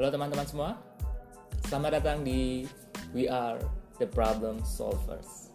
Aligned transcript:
Halo 0.00 0.16
teman-teman 0.16 0.48
semua, 0.48 0.80
selamat 1.68 2.00
datang 2.00 2.24
di 2.24 2.64
We 3.12 3.28
Are 3.28 3.60
the 4.00 4.08
Problem 4.08 4.64
Solvers. 4.64 5.52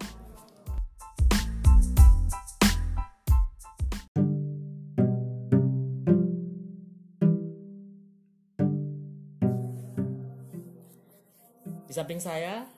Di 11.90 11.94
samping 11.98 12.22
saya 12.22 12.70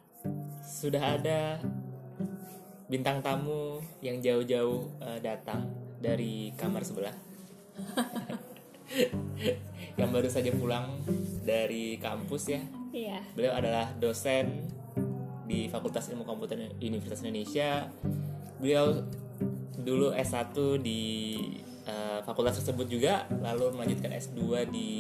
sudah 0.64 1.20
ada 1.20 1.60
bintang 2.88 3.20
tamu 3.20 3.84
yang 4.00 4.24
jauh-jauh 4.24 5.04
eh, 5.04 5.20
datang 5.20 5.68
dari 6.00 6.56
kamar 6.56 6.88
sebelah. 6.88 7.15
yang 9.97 10.14
baru 10.14 10.29
saja 10.29 10.54
pulang 10.54 11.01
dari 11.42 11.97
kampus 11.97 12.54
ya. 12.54 12.61
Iya. 12.93 13.18
Beliau 13.33 13.54
adalah 13.57 13.89
dosen 13.97 14.69
di 15.50 15.65
Fakultas 15.68 16.14
Ilmu 16.14 16.21
Komputer 16.21 16.69
Universitas 16.78 17.25
Indonesia. 17.25 17.89
Beliau 18.61 19.02
dulu 19.82 20.14
S1 20.14 20.54
di 20.86 21.02
eh, 21.89 22.19
fakultas 22.21 22.61
tersebut 22.61 22.86
juga, 22.86 23.25
lalu 23.41 23.74
melanjutkan 23.74 24.14
S2 24.14 24.69
di 24.69 24.91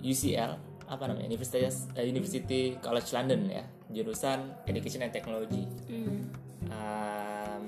UCL, 0.00 0.52
apa 0.88 1.04
namanya? 1.04 1.28
Universitas 1.28 1.90
eh, 1.98 2.08
University 2.08 2.80
College 2.80 3.10
London 3.12 3.40
ya, 3.52 3.64
jurusan 3.92 4.64
Education 4.64 5.04
and 5.04 5.12
Technology. 5.12 5.68
Hmm. 5.90 6.18
Um, 6.68 7.64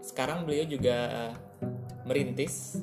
sekarang 0.00 0.48
beliau 0.48 0.64
juga 0.64 1.32
merintis 2.06 2.78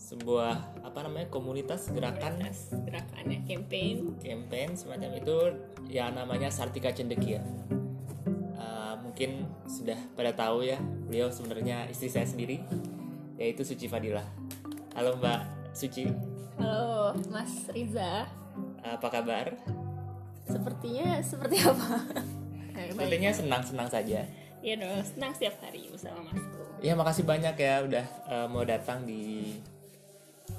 sebuah 0.00 0.80
apa 0.80 1.04
namanya 1.04 1.28
komunitas 1.28 1.92
gerakan 1.92 2.40
Atas 2.40 2.72
gerakannya 2.72 3.44
campaign. 3.44 4.16
campaign 4.16 4.72
semacam 4.72 5.20
itu 5.20 5.36
yang 5.92 6.16
namanya 6.16 6.48
Sartika 6.48 6.88
Cendekia. 6.88 7.44
Uh, 8.56 8.96
mungkin 9.04 9.44
sudah 9.68 10.00
pada 10.16 10.32
tahu 10.32 10.64
ya, 10.64 10.80
beliau 11.04 11.28
sebenarnya 11.28 11.84
istri 11.92 12.08
saya 12.08 12.24
sendiri, 12.24 12.64
yaitu 13.36 13.60
Suci 13.60 13.92
Fadilah. 13.92 14.24
Halo 14.96 15.20
Mbak 15.20 15.40
Suci, 15.76 16.08
Halo 16.56 17.12
Mas 17.28 17.68
Riza. 17.68 18.24
apa 18.80 19.06
kabar? 19.12 19.52
Sepertinya 20.48 21.20
seperti 21.20 21.60
apa? 21.60 22.00
Sepertinya 22.90 23.30
senang-senang 23.36 23.88
saja. 23.92 24.24
Iya 24.64 24.74
dong, 24.80 25.04
senang 25.04 25.32
setiap 25.36 25.60
hari 25.60 25.88
bersama 25.92 26.24
Masku. 26.24 26.60
Ya 26.80 26.96
makasih 26.96 27.24
banyak 27.28 27.54
ya 27.60 27.84
udah 27.84 28.06
uh, 28.28 28.46
mau 28.48 28.64
datang 28.64 29.04
di 29.04 29.56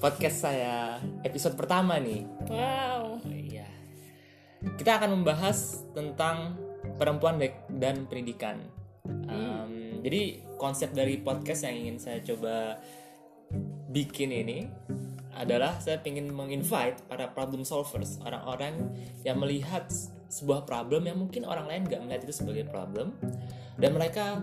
podcast 0.02 0.50
saya 0.50 0.98
episode 1.22 1.54
pertama 1.54 2.02
nih. 2.02 2.26
Wow. 2.50 3.22
Oh, 3.22 3.30
iya. 3.30 3.70
Kita 4.74 4.98
akan 4.98 5.22
membahas 5.22 5.86
tentang 5.94 6.58
perempuan 6.98 7.38
dan 7.70 8.10
pendidikan. 8.10 8.66
Um, 9.06 10.02
Jadi 10.02 10.42
konsep 10.58 10.90
dari 10.98 11.22
podcast 11.22 11.70
yang 11.70 11.86
ingin 11.86 11.98
saya 12.02 12.18
coba 12.26 12.82
bikin 13.94 14.34
ini 14.34 14.66
adalah 15.38 15.78
saya 15.78 16.02
ingin 16.02 16.34
menginvite 16.34 17.06
para 17.06 17.30
problem 17.30 17.62
solvers, 17.62 18.18
orang-orang 18.26 18.90
yang 19.22 19.38
melihat 19.38 19.86
sebuah 20.34 20.66
problem 20.66 21.06
yang 21.06 21.22
mungkin 21.22 21.46
orang 21.46 21.70
lain 21.70 21.86
nggak 21.86 22.02
melihat 22.02 22.22
itu 22.26 22.42
sebagai 22.42 22.66
problem, 22.68 23.14
dan 23.78 23.94
mereka 23.94 24.42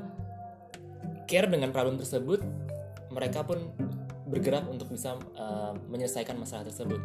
care 1.26 1.50
dengan 1.50 1.74
problem 1.74 2.00
tersebut, 2.00 2.40
mereka 3.12 3.44
pun 3.44 3.68
bergerak 4.28 4.68
untuk 4.68 4.92
bisa 4.92 5.16
uh, 5.34 5.72
menyelesaikan 5.88 6.36
masalah 6.36 6.68
tersebut. 6.68 7.00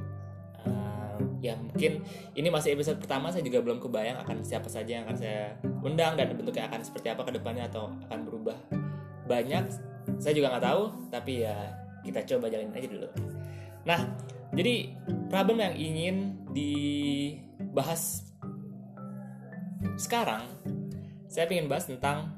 Uh, 0.64 1.20
ya 1.44 1.56
mungkin 1.60 2.04
ini 2.36 2.48
masih 2.48 2.76
episode 2.76 3.00
pertama 3.00 3.32
saya 3.32 3.44
juga 3.44 3.60
belum 3.60 3.84
kebayang 3.84 4.20
akan 4.24 4.44
siapa 4.48 4.72
saja 4.72 5.00
yang 5.00 5.04
akan 5.08 5.18
saya 5.20 5.56
undang 5.84 6.16
dan 6.16 6.32
bentuknya 6.36 6.68
akan 6.72 6.84
seperti 6.84 7.12
apa 7.12 7.28
ke 7.28 7.32
depannya 7.36 7.68
atau 7.68 7.92
akan 8.08 8.20
berubah 8.28 8.58
banyak. 9.28 9.72
Saya 10.20 10.36
juga 10.36 10.52
nggak 10.52 10.66
tahu, 10.68 10.84
tapi 11.12 11.48
ya 11.48 11.56
kita 12.04 12.28
coba 12.28 12.52
jalanin 12.52 12.76
aja 12.76 12.88
dulu. 12.92 13.08
Nah, 13.88 14.00
jadi 14.52 14.92
problem 15.32 15.60
yang 15.64 15.76
ingin 15.76 16.16
dibahas 16.52 18.28
sekarang, 20.00 20.48
saya 21.28 21.48
ingin 21.52 21.68
bahas 21.72 21.88
tentang 21.88 22.32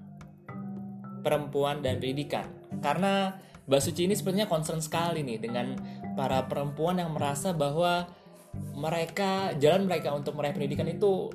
perempuan 1.26 1.82
dan 1.82 1.98
pendidikan. 1.98 2.46
Karena 2.82 3.34
Mbak 3.66 3.82
Suci 3.82 4.06
ini 4.06 4.14
sebenarnya 4.14 4.46
concern 4.46 4.78
sekali 4.82 5.26
nih 5.26 5.42
dengan 5.42 5.74
para 6.14 6.46
perempuan 6.46 7.02
yang 7.02 7.14
merasa 7.14 7.50
bahwa 7.50 8.06
mereka 8.78 9.52
jalan 9.58 9.90
mereka 9.90 10.14
untuk 10.14 10.38
meraih 10.38 10.54
pendidikan 10.54 10.86
itu 10.86 11.34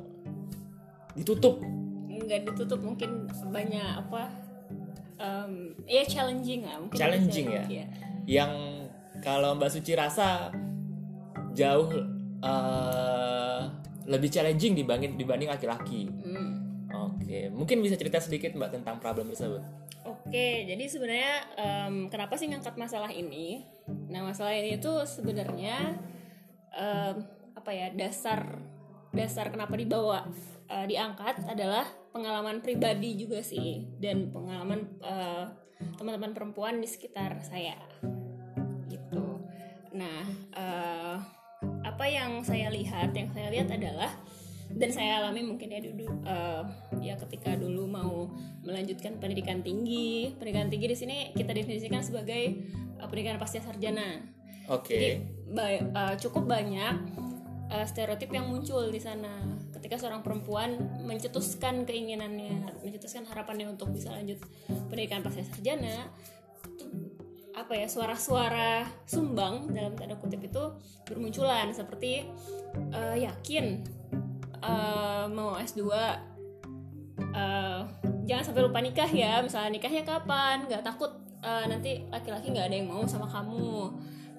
ditutup. 1.19 1.59
Nggak 2.07 2.55
ditutup 2.55 2.81
mungkin 2.81 3.27
banyak 3.51 4.07
apa? 4.07 4.51
em, 5.21 5.53
ya 5.85 6.03
challenging 6.09 6.65
lah. 6.65 6.77
Mungkin 6.81 6.97
Challenging 6.97 7.47
lebih 7.47 7.59
ya? 7.61 7.65
Iya. 7.69 7.87
Yang 8.27 8.53
kalau 9.21 9.51
Mbak 9.57 9.71
Suci 9.71 9.93
rasa 9.93 10.49
jauh 11.53 11.91
eh, 12.41 13.61
lebih 14.09 14.29
challenging 14.33 14.73
dibanding 14.75 15.21
dibanding 15.21 15.51
laki-laki. 15.53 16.09
Hmm. 16.09 16.30
Oke, 17.31 17.47
mungkin 17.47 17.79
bisa 17.79 17.95
cerita 17.95 18.19
sedikit 18.19 18.59
Mbak 18.59 18.83
tentang 18.83 18.99
problem 18.99 19.31
tersebut. 19.31 19.63
Oke, 20.03 20.67
jadi 20.67 20.83
sebenarnya 20.91 21.35
em, 21.55 21.95
kenapa 22.11 22.35
sih 22.35 22.51
ngangkat 22.51 22.75
masalah 22.75 23.07
ini? 23.15 23.63
Nah, 24.11 24.27
masalah 24.27 24.51
ini 24.51 24.75
itu 24.75 24.91
sebenarnya 25.07 25.95
em, 26.75 27.23
apa 27.55 27.71
ya 27.71 27.95
dasar 27.95 28.59
dasar 29.15 29.47
kenapa 29.55 29.79
dibawa 29.79 30.27
eh, 30.67 30.91
diangkat 30.91 31.47
adalah 31.47 31.87
pengalaman 32.11 32.67
pribadi 32.67 33.15
juga 33.15 33.47
sih 33.47 33.87
dan 34.03 34.35
pengalaman 34.35 34.91
eh, 34.99 35.47
teman-teman 36.03 36.35
perempuan 36.35 36.83
di 36.83 36.91
sekitar 36.91 37.39
saya 37.47 37.79
gitu. 38.91 39.39
Nah, 39.95 40.27
eh, 40.59 41.15
apa 41.87 42.05
yang 42.11 42.43
saya 42.43 42.75
lihat, 42.75 43.15
yang 43.15 43.31
saya 43.31 43.55
lihat 43.55 43.71
adalah 43.71 44.19
dan 44.71 44.91
saya 44.95 45.19
alami 45.19 45.43
mungkin 45.43 45.67
ya 45.67 45.81
dulu 45.83 46.07
eh, 46.23 46.63
ya 47.03 47.15
ketika 47.19 47.59
dulu 47.59 47.91
mau 47.91 48.31
melanjutkan 48.63 49.19
pendidikan 49.19 49.67
tinggi. 49.67 50.31
Pendidikan 50.39 50.71
tinggi 50.71 50.87
di 50.87 50.97
sini 50.97 51.17
kita 51.35 51.51
definisikan 51.51 52.01
sebagai 52.07 52.43
eh, 52.99 53.07
pendidikan 53.11 53.41
pasca 53.41 53.59
sarjana. 53.59 54.23
Oke. 54.71 54.95
jadi 54.95 55.11
ba- 55.51 55.83
eh, 55.83 56.15
cukup 56.23 56.47
banyak 56.47 56.95
eh, 57.75 57.87
stereotip 57.87 58.31
yang 58.31 58.47
muncul 58.47 58.87
di 58.87 59.03
sana. 59.03 59.43
Ketika 59.75 59.99
seorang 59.99 60.23
perempuan 60.23 61.03
mencetuskan 61.03 61.83
keinginannya 61.83 62.85
mencetuskan 62.85 63.27
harapannya 63.27 63.75
untuk 63.75 63.91
bisa 63.91 64.15
lanjut 64.15 64.39
pendidikan 64.93 65.25
pasca 65.25 65.43
sarjana 65.43 66.13
apa 67.51 67.77
ya 67.77 67.91
suara-suara 67.91 68.87
sumbang 69.05 69.75
dalam 69.75 69.99
tanda 69.99 70.15
kutip 70.15 70.47
itu 70.47 70.63
bermunculan. 71.11 71.75
Seperti 71.75 72.23
eh, 72.95 73.17
yakin 73.19 73.99
eh, 74.61 75.25
mau 75.33 75.57
S2 75.57 75.83
eh, 77.35 77.81
jangan 78.29 78.45
sampai 78.45 78.63
lupa 78.63 78.79
nikah 78.79 79.11
ya. 79.11 79.41
Misalnya 79.43 79.71
nikahnya 79.75 80.03
kapan? 80.07 80.65
Nggak 80.69 80.83
takut 80.87 81.13
eh, 81.43 81.65
nanti 81.67 82.05
laki-laki 82.09 82.53
nggak 82.53 82.67
ada 82.71 82.77
yang 82.77 82.89
mau 82.89 83.03
sama 83.09 83.27
kamu. 83.27 83.93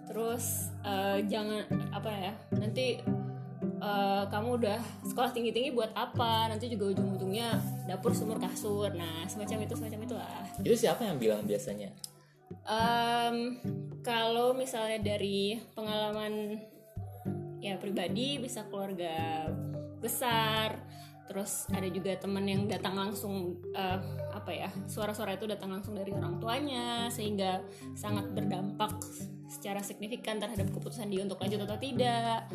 Terus 0.08 0.72
eh, 0.86 1.18
jangan 1.28 1.64
apa 1.92 2.12
ya 2.12 2.34
nanti 2.56 3.02
eh, 3.62 4.24
kamu 4.30 4.50
udah 4.62 4.80
sekolah 5.08 5.32
tinggi-tinggi 5.34 5.74
buat 5.74 5.92
apa? 5.98 6.48
Nanti 6.52 6.70
juga 6.72 6.96
ujung-ujungnya 6.96 7.60
dapur 7.90 8.16
sumur 8.16 8.38
kasur. 8.40 8.94
Nah 8.94 9.28
semacam 9.28 9.66
itu 9.66 9.74
semacam 9.76 10.00
itulah. 10.06 10.42
Itu 10.62 10.76
siapa 10.78 11.04
yang 11.06 11.18
bilang 11.18 11.44
biasanya? 11.44 11.92
Em, 12.68 13.58
kalau 14.04 14.52
misalnya 14.52 15.00
dari 15.00 15.56
pengalaman 15.72 16.60
ya 17.62 17.78
pribadi 17.78 18.42
bisa 18.42 18.66
keluarga 18.68 19.48
besar 20.02 20.82
terus 21.30 21.64
ada 21.72 21.88
juga 21.88 22.12
teman 22.20 22.44
yang 22.44 22.68
datang 22.68 22.98
langsung 22.98 23.56
eh, 23.72 24.00
apa 24.36 24.52
ya 24.52 24.70
suara-suara 24.90 25.40
itu 25.40 25.48
datang 25.48 25.72
langsung 25.72 25.96
dari 25.96 26.12
orang 26.12 26.42
tuanya 26.44 27.08
sehingga 27.08 27.64
sangat 27.96 28.36
berdampak 28.36 29.00
secara 29.48 29.80
signifikan 29.80 30.44
terhadap 30.44 30.68
keputusan 30.76 31.08
dia 31.08 31.24
untuk 31.24 31.40
lanjut 31.40 31.64
atau 31.64 31.80
tidak 31.80 32.52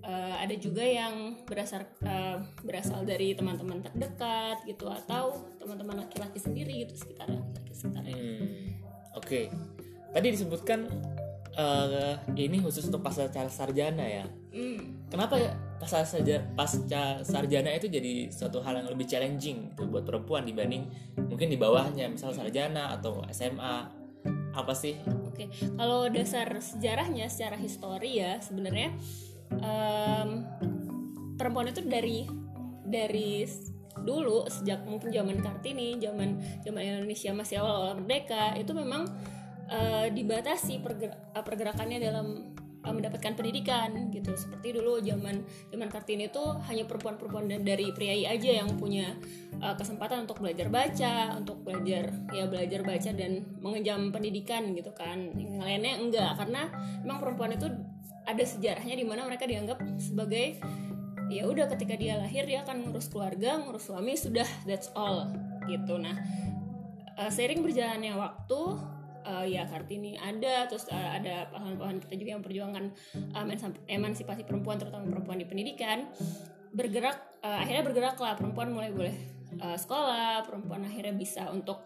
Eh, 0.00 0.34
ada 0.40 0.56
juga 0.56 0.80
yang 0.80 1.36
berasal 1.44 1.84
eh, 2.00 2.40
berasal 2.64 3.04
dari 3.04 3.36
teman-teman 3.36 3.84
terdekat 3.84 4.64
gitu 4.64 4.88
atau 4.88 5.44
teman-teman 5.60 6.08
laki-laki 6.08 6.40
sendiri 6.40 6.88
gitu 6.88 6.96
sekitar 6.96 7.28
laki-laki 7.28 7.68
Hmm, 7.80 8.76
Oke, 9.16 9.52
tadi 10.16 10.26
disebutkan 10.32 10.88
eh, 11.52 12.16
ini 12.32 12.64
khusus 12.64 12.88
untuk 12.88 13.04
pasca 13.04 13.28
sarjana 13.52 14.04
ya. 14.08 14.24
Hmm. 14.56 15.04
Kenapa 15.12 15.36
ya 15.36 15.52
pasca 15.80 16.04
pasca 16.52 17.24
sarjana 17.24 17.72
itu 17.72 17.88
jadi 17.88 18.28
suatu 18.28 18.60
hal 18.60 18.84
yang 18.84 18.88
lebih 18.92 19.08
challenging 19.08 19.72
gitu 19.72 19.88
buat 19.88 20.04
perempuan 20.04 20.44
dibanding 20.44 20.84
mungkin 21.16 21.48
di 21.48 21.56
bawahnya, 21.56 22.12
misal 22.12 22.36
sarjana 22.36 22.92
atau 22.92 23.24
SMA. 23.32 23.98
Apa 24.52 24.76
sih? 24.76 25.00
Oke, 25.24 25.48
kalau 25.80 26.04
dasar 26.12 26.52
sejarahnya 26.60 27.32
secara 27.32 27.56
histori 27.56 28.20
ya 28.20 28.36
sebenarnya 28.44 28.92
em, 29.56 30.44
perempuan 31.40 31.72
itu 31.72 31.80
dari 31.88 32.28
dari 32.84 33.48
dulu 34.04 34.44
sejak 34.50 34.84
mungkin 34.84 35.12
zaman 35.12 35.38
kartini 35.40 35.96
zaman 36.00 36.40
zaman 36.64 36.82
Indonesia 36.82 37.30
masih 37.32 37.60
awal 37.60 37.74
awal 37.84 37.92
merdeka 38.00 38.56
itu 38.56 38.72
memang 38.72 39.06
eh, 39.70 40.08
dibatasi 40.12 40.80
perger- 40.80 41.16
pergerakannya 41.36 41.98
dalam 42.00 42.26
eh, 42.80 42.92
mendapatkan 42.92 43.32
pendidikan 43.36 44.10
gitu. 44.12 44.32
Seperti 44.36 44.76
dulu 44.76 45.00
zaman 45.00 45.44
zaman 45.72 45.88
kartini 45.88 46.28
itu 46.28 46.44
hanya 46.68 46.84
perempuan-perempuan 46.88 47.46
dan 47.48 47.60
dari 47.64 47.92
priai 47.92 48.24
aja 48.24 48.64
yang 48.64 48.76
punya 48.80 49.16
eh, 49.60 49.74
kesempatan 49.76 50.24
untuk 50.28 50.40
belajar 50.40 50.68
baca 50.72 51.36
untuk 51.36 51.62
belajar 51.64 52.12
ya 52.32 52.44
belajar 52.48 52.80
baca 52.84 53.10
dan 53.12 53.44
mengenyam 53.60 54.10
pendidikan 54.10 54.72
gitu 54.72 54.90
kan. 54.96 55.32
Yang 55.36 55.60
lainnya 55.60 55.94
enggak 56.00 56.30
karena 56.40 56.62
memang 57.04 57.18
perempuan 57.20 57.52
itu 57.56 57.68
ada 58.28 58.44
sejarahnya 58.44 58.94
di 58.94 59.04
mana 59.04 59.26
mereka 59.26 59.48
dianggap 59.48 59.80
sebagai 59.98 60.60
ya 61.30 61.46
udah 61.46 61.70
ketika 61.70 61.94
dia 61.94 62.18
lahir 62.18 62.42
dia 62.42 62.66
akan 62.66 62.90
ngurus 62.90 63.06
keluarga 63.06 63.62
ngurus 63.62 63.86
suami 63.86 64.18
sudah 64.18 64.46
that's 64.66 64.90
all 64.98 65.30
gitu. 65.70 65.94
Nah 65.96 66.18
eh, 67.16 67.30
seiring 67.30 67.62
berjalannya 67.62 68.16
waktu 68.18 68.60
eh, 69.24 69.46
ya 69.56 69.68
kartini 69.68 70.16
ada 70.16 70.66
terus 70.66 70.88
eh, 70.88 71.10
ada 71.20 71.48
pahlawan-pahlawan 71.52 72.00
kita 72.04 72.14
juga 72.16 72.28
yang 72.36 72.40
memperjuangkan 72.42 72.84
eh, 73.34 73.42
emansi- 73.44 73.84
emansipasi 73.88 74.42
perempuan 74.44 74.76
terutama 74.80 75.08
perempuan 75.08 75.38
di 75.40 75.46
pendidikan. 75.46 76.08
Bergerak 76.70 77.42
eh, 77.42 77.58
akhirnya 77.62 77.82
bergeraklah 77.86 78.34
perempuan 78.38 78.72
mulai 78.72 78.90
boleh 78.92 79.16
eh, 79.58 79.78
sekolah 79.78 80.44
perempuan 80.46 80.86
akhirnya 80.86 81.14
bisa 81.14 81.48
untuk 81.50 81.84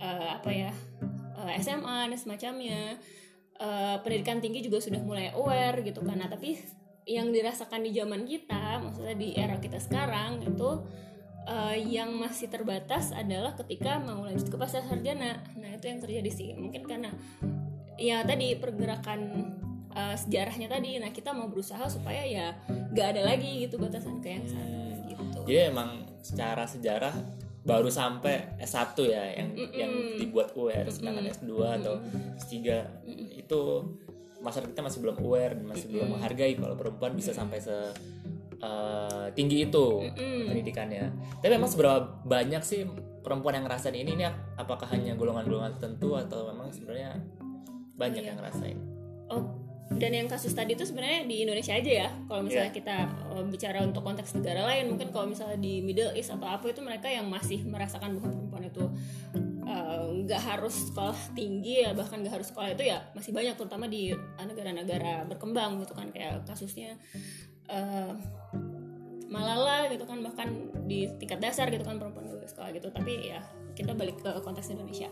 eh, 0.00 0.30
apa 0.36 0.50
ya 0.50 0.72
eh, 1.42 1.52
SMA 1.60 2.10
dan 2.10 2.18
semacamnya. 2.18 2.98
Eh, 3.62 3.96
pendidikan 4.02 4.42
tinggi 4.42 4.58
juga 4.64 4.82
sudah 4.82 4.98
mulai 5.06 5.30
aware 5.30 5.86
gitu 5.86 6.02
nah 6.02 6.26
tapi 6.26 6.58
yang 7.06 7.30
dirasakan 7.30 7.86
di 7.86 7.94
zaman 7.94 8.26
kita 8.26 8.82
maksudnya 8.82 9.14
di 9.14 9.38
era 9.38 9.54
kita 9.58 9.78
sekarang 9.78 10.42
itu 10.42 10.82
eh, 11.48 11.76
yang 11.86 12.14
masih 12.16 12.48
terbatas 12.48 13.10
adalah 13.14 13.54
ketika 13.58 13.98
mau 14.02 14.22
lanjut 14.26 14.48
ke 14.48 14.56
pasar 14.58 14.84
sarjana. 14.86 15.42
Nah 15.58 15.70
itu 15.76 15.86
yang 15.88 16.00
terjadi 16.02 16.30
sih. 16.30 16.48
Mungkin 16.54 16.86
karena 16.86 17.10
ya 17.98 18.22
tadi 18.26 18.56
pergerakan 18.58 19.20
eh, 19.92 20.16
sejarahnya 20.16 20.68
tadi. 20.70 20.98
Nah 20.98 21.10
kita 21.10 21.34
mau 21.34 21.48
berusaha 21.50 21.82
supaya 21.90 22.22
ya 22.26 22.54
gak 22.92 23.18
ada 23.18 23.22
lagi 23.26 23.66
gitu 23.66 23.78
batasan 23.78 24.20
ke 24.20 24.28
yang 24.38 24.46
sana 24.46 24.98
gitu. 25.08 25.38
Jadi 25.46 25.60
emang 25.72 26.06
secara 26.22 26.64
sejarah 26.68 27.14
baru 27.62 27.86
sampai 27.86 28.58
S1 28.58 28.98
ya 29.06 29.22
yang 29.38 29.48
yang 29.70 29.92
dibuat 30.18 30.50
aware 30.58 30.90
sedangkan 30.90 31.30
S2 31.30 31.52
atau 31.78 31.94
S3 32.34 32.58
itu 33.38 33.60
masyarakat 34.42 34.74
kita 34.74 34.82
masih 34.82 34.98
belum 34.98 35.16
aware 35.22 35.54
dan 35.54 35.66
masih 35.70 35.86
belum 35.94 36.18
menghargai 36.18 36.58
kalau 36.58 36.74
perempuan 36.74 37.14
bisa 37.14 37.30
sampai 37.30 37.62
se 37.62 37.74
eh, 38.62 39.26
tinggi 39.34 39.66
itu 39.66 40.06
pendidikannya. 40.48 41.10
Tapi 41.42 41.52
memang 41.52 41.70
seberapa 41.70 42.22
banyak 42.22 42.62
sih 42.62 42.86
perempuan 43.22 43.58
yang 43.58 43.66
ngerasain 43.66 43.94
ini 43.94 44.18
ini 44.18 44.24
apakah 44.58 44.86
hanya 44.90 45.14
golongan-golongan 45.14 45.78
tertentu 45.78 46.18
atau 46.18 46.50
memang 46.50 46.70
sebenarnya 46.74 47.18
banyak 47.94 48.22
yang 48.22 48.38
ngerasain? 48.38 48.78
Oh, 49.30 49.62
dan 49.96 50.10
yang 50.12 50.28
kasus 50.28 50.52
tadi 50.52 50.74
itu 50.74 50.84
sebenarnya 50.86 51.24
di 51.28 51.44
Indonesia 51.44 51.74
aja 51.76 51.92
ya. 52.06 52.08
Kalau 52.28 52.42
misalnya 52.44 52.72
Iya. 52.72 52.78
kita 52.82 52.96
uh, 53.32 53.44
bicara 53.46 53.78
untuk 53.84 54.02
konteks 54.02 54.34
negara 54.38 54.64
lain, 54.66 54.94
mungkin 54.94 55.08
kalau 55.12 55.26
misalnya 55.28 55.58
di 55.58 55.84
Middle 55.84 56.12
East 56.16 56.32
atau 56.32 56.48
apa 56.48 56.64
itu 56.70 56.80
mereka 56.80 57.08
yang 57.08 57.28
masih 57.28 57.62
merasakan 57.66 58.18
bahwa 58.18 58.30
perempuan 58.32 58.64
itu 58.66 58.84
uh, 59.68 60.04
nggak 60.22 60.42
harus 60.42 60.74
sekolah 60.92 61.18
tinggi 61.36 61.84
ya, 61.84 61.90
bahkan 61.92 62.20
nggak 62.24 62.34
harus 62.40 62.48
sekolah 62.50 62.72
itu 62.72 62.84
ya 62.88 62.98
masih 63.12 63.32
banyak, 63.34 63.54
terutama 63.54 63.84
di 63.86 64.12
uh, 64.12 64.44
negara-negara 64.44 65.28
berkembang 65.28 65.80
gitu 65.84 65.92
kan 65.92 66.08
kayak 66.10 66.42
kasusnya 66.48 66.96
uh, 67.72 68.12
Malala 69.32 69.88
gitu 69.88 70.04
kan 70.04 70.20
bahkan 70.20 70.52
di 70.84 71.08
tingkat 71.16 71.40
dasar 71.40 71.72
gitu 71.72 71.80
kan 71.88 71.96
perempuan 71.96 72.28
boleh 72.28 72.44
sekolah 72.44 72.68
gitu. 72.76 72.92
Tapi 72.92 73.32
ya 73.32 73.40
kita 73.72 73.96
balik 73.96 74.20
ke 74.20 74.28
konteks 74.44 74.76
Indonesia. 74.76 75.08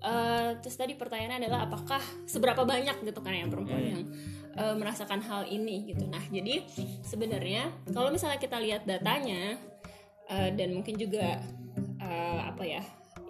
Eh, 0.00 0.50
terus 0.64 0.80
tadi 0.80 0.96
pertanyaannya 0.96 1.44
adalah 1.44 1.68
apakah 1.68 2.00
seberapa 2.24 2.64
banyak 2.64 3.04
gitu 3.04 3.20
kan 3.20 3.36
yang 3.36 3.52
perempuan 3.52 3.84
yang 3.84 4.02
eh, 4.56 4.74
merasakan 4.76 5.20
hal 5.20 5.44
ini 5.44 5.92
gitu. 5.92 6.08
Nah 6.08 6.24
jadi 6.32 6.64
sebenarnya 7.04 7.68
kalau 7.92 8.08
misalnya 8.08 8.40
kita 8.40 8.56
lihat 8.56 8.88
datanya 8.88 9.60
eh, 10.32 10.50
dan 10.56 10.72
mungkin 10.72 10.96
juga 10.96 11.44
eh, 12.00 12.40
apa 12.48 12.64
ya 12.64 12.80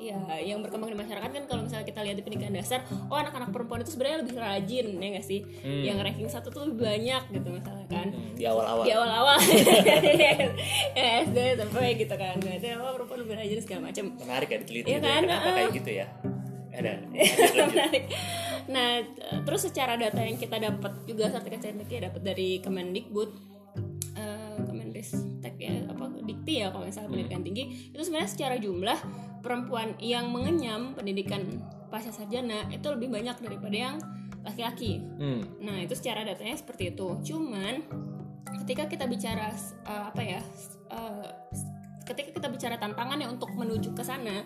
ya 0.01 0.17
yang 0.41 0.59
berkembang 0.59 0.89
di 0.89 0.97
masyarakat 0.97 1.29
kan 1.29 1.45
kalau 1.45 1.63
misalnya 1.63 1.85
kita 1.85 2.01
lihat 2.01 2.17
di 2.17 2.25
pendidikan 2.25 2.51
dasar 2.51 2.81
oh 3.07 3.15
anak-anak 3.15 3.49
perempuan 3.49 3.81
itu 3.81 3.93
sebenarnya 3.93 4.19
lebih 4.19 4.35
rajin 4.35 4.87
ya 4.91 5.09
nggak 5.11 5.27
sih 5.27 5.41
yang 5.63 5.97
ranking 5.99 6.25
satu 6.27 6.49
tuh 6.49 6.65
lebih 6.65 6.83
banyak 6.83 7.23
gitu 7.31 7.49
misalnya 7.49 7.87
kan 7.87 8.09
Hmm, 8.11 8.33
di 8.33 8.43
awal-awal. 8.43 8.83
di 8.83 8.91
awal-awal 8.91 9.37
ya 10.99 11.07
SD 11.23 11.37
sampai 11.55 11.95
gitu 11.95 12.15
kan 12.15 12.35
berarti 12.37 12.67
apa 12.71 12.89
perempuan 12.97 13.19
lebih 13.21 13.35
rajin 13.37 13.59
segala 13.61 13.81
macam 13.87 14.05
Menarik 14.17 14.49
ya 14.49 14.59
diteliti 14.59 14.87
Iya 14.87 14.97
gitu 14.97 15.05
ya. 15.05 15.13
kan? 15.13 15.23
Kenapa 15.23 15.49
kayak 15.53 15.71
gitu 15.77 15.91
ya? 15.93 16.07
Ada. 16.71 16.93
Menarik. 17.71 18.05
nah 18.67 18.91
terus 19.43 19.61
secara 19.63 19.95
data 19.95 20.21
yang 20.21 20.37
kita 20.37 20.57
dapat 20.57 20.93
juga 21.05 21.29
sertifikat 21.29 21.61
Cendeki 21.67 21.93
ya 21.93 22.09
dapat 22.09 22.23
dari 22.25 22.49
Kemendikbud 22.59 23.31
eh, 24.15 24.57
Kemendristek 24.65 25.55
ya 25.57 25.75
apa 25.87 26.05
Dikti 26.21 26.55
ya 26.57 26.71
kalau 26.71 26.87
misalnya 26.87 27.11
pendidikan 27.11 27.43
tinggi 27.43 27.65
itu 27.91 28.01
sebenarnya 28.01 28.31
secara 28.31 28.55
jumlah 28.57 28.99
perempuan 29.41 29.97
yang 30.01 30.31
mengenyam 30.31 30.93
pendidikan 30.95 31.61
pasca 31.91 32.15
sarjana 32.15 32.71
itu 32.71 32.87
lebih 32.93 33.11
banyak 33.11 33.37
daripada 33.43 33.77
yang 33.77 33.97
laki-laki 34.41 35.05
Hmm. 35.21 35.45
Nah 35.61 35.85
itu 35.85 35.93
secara 35.93 36.25
datanya 36.25 36.57
seperti 36.57 36.97
itu. 36.97 37.09
Cuman 37.21 37.85
ketika 38.65 38.89
kita 38.89 39.05
bicara 39.05 39.53
uh, 39.85 40.09
apa 40.09 40.23
ya, 40.25 40.41
uh, 40.89 41.29
ketika 42.09 42.41
kita 42.41 42.49
bicara 42.49 42.81
tantangannya 42.81 43.29
untuk 43.29 43.53
menuju 43.53 43.93
ke 43.93 44.01
sana, 44.01 44.41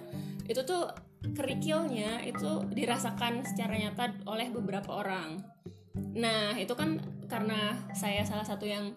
itu 0.51 0.61
tuh 0.67 0.91
kerikilnya 1.33 2.27
itu 2.27 2.67
dirasakan 2.75 3.47
secara 3.47 3.79
nyata 3.79 4.19
oleh 4.27 4.51
beberapa 4.51 4.99
orang. 4.99 5.41
Nah 6.19 6.59
itu 6.59 6.75
kan 6.75 6.99
karena 7.31 7.79
saya 7.95 8.27
salah 8.27 8.45
satu 8.45 8.67
yang 8.67 8.93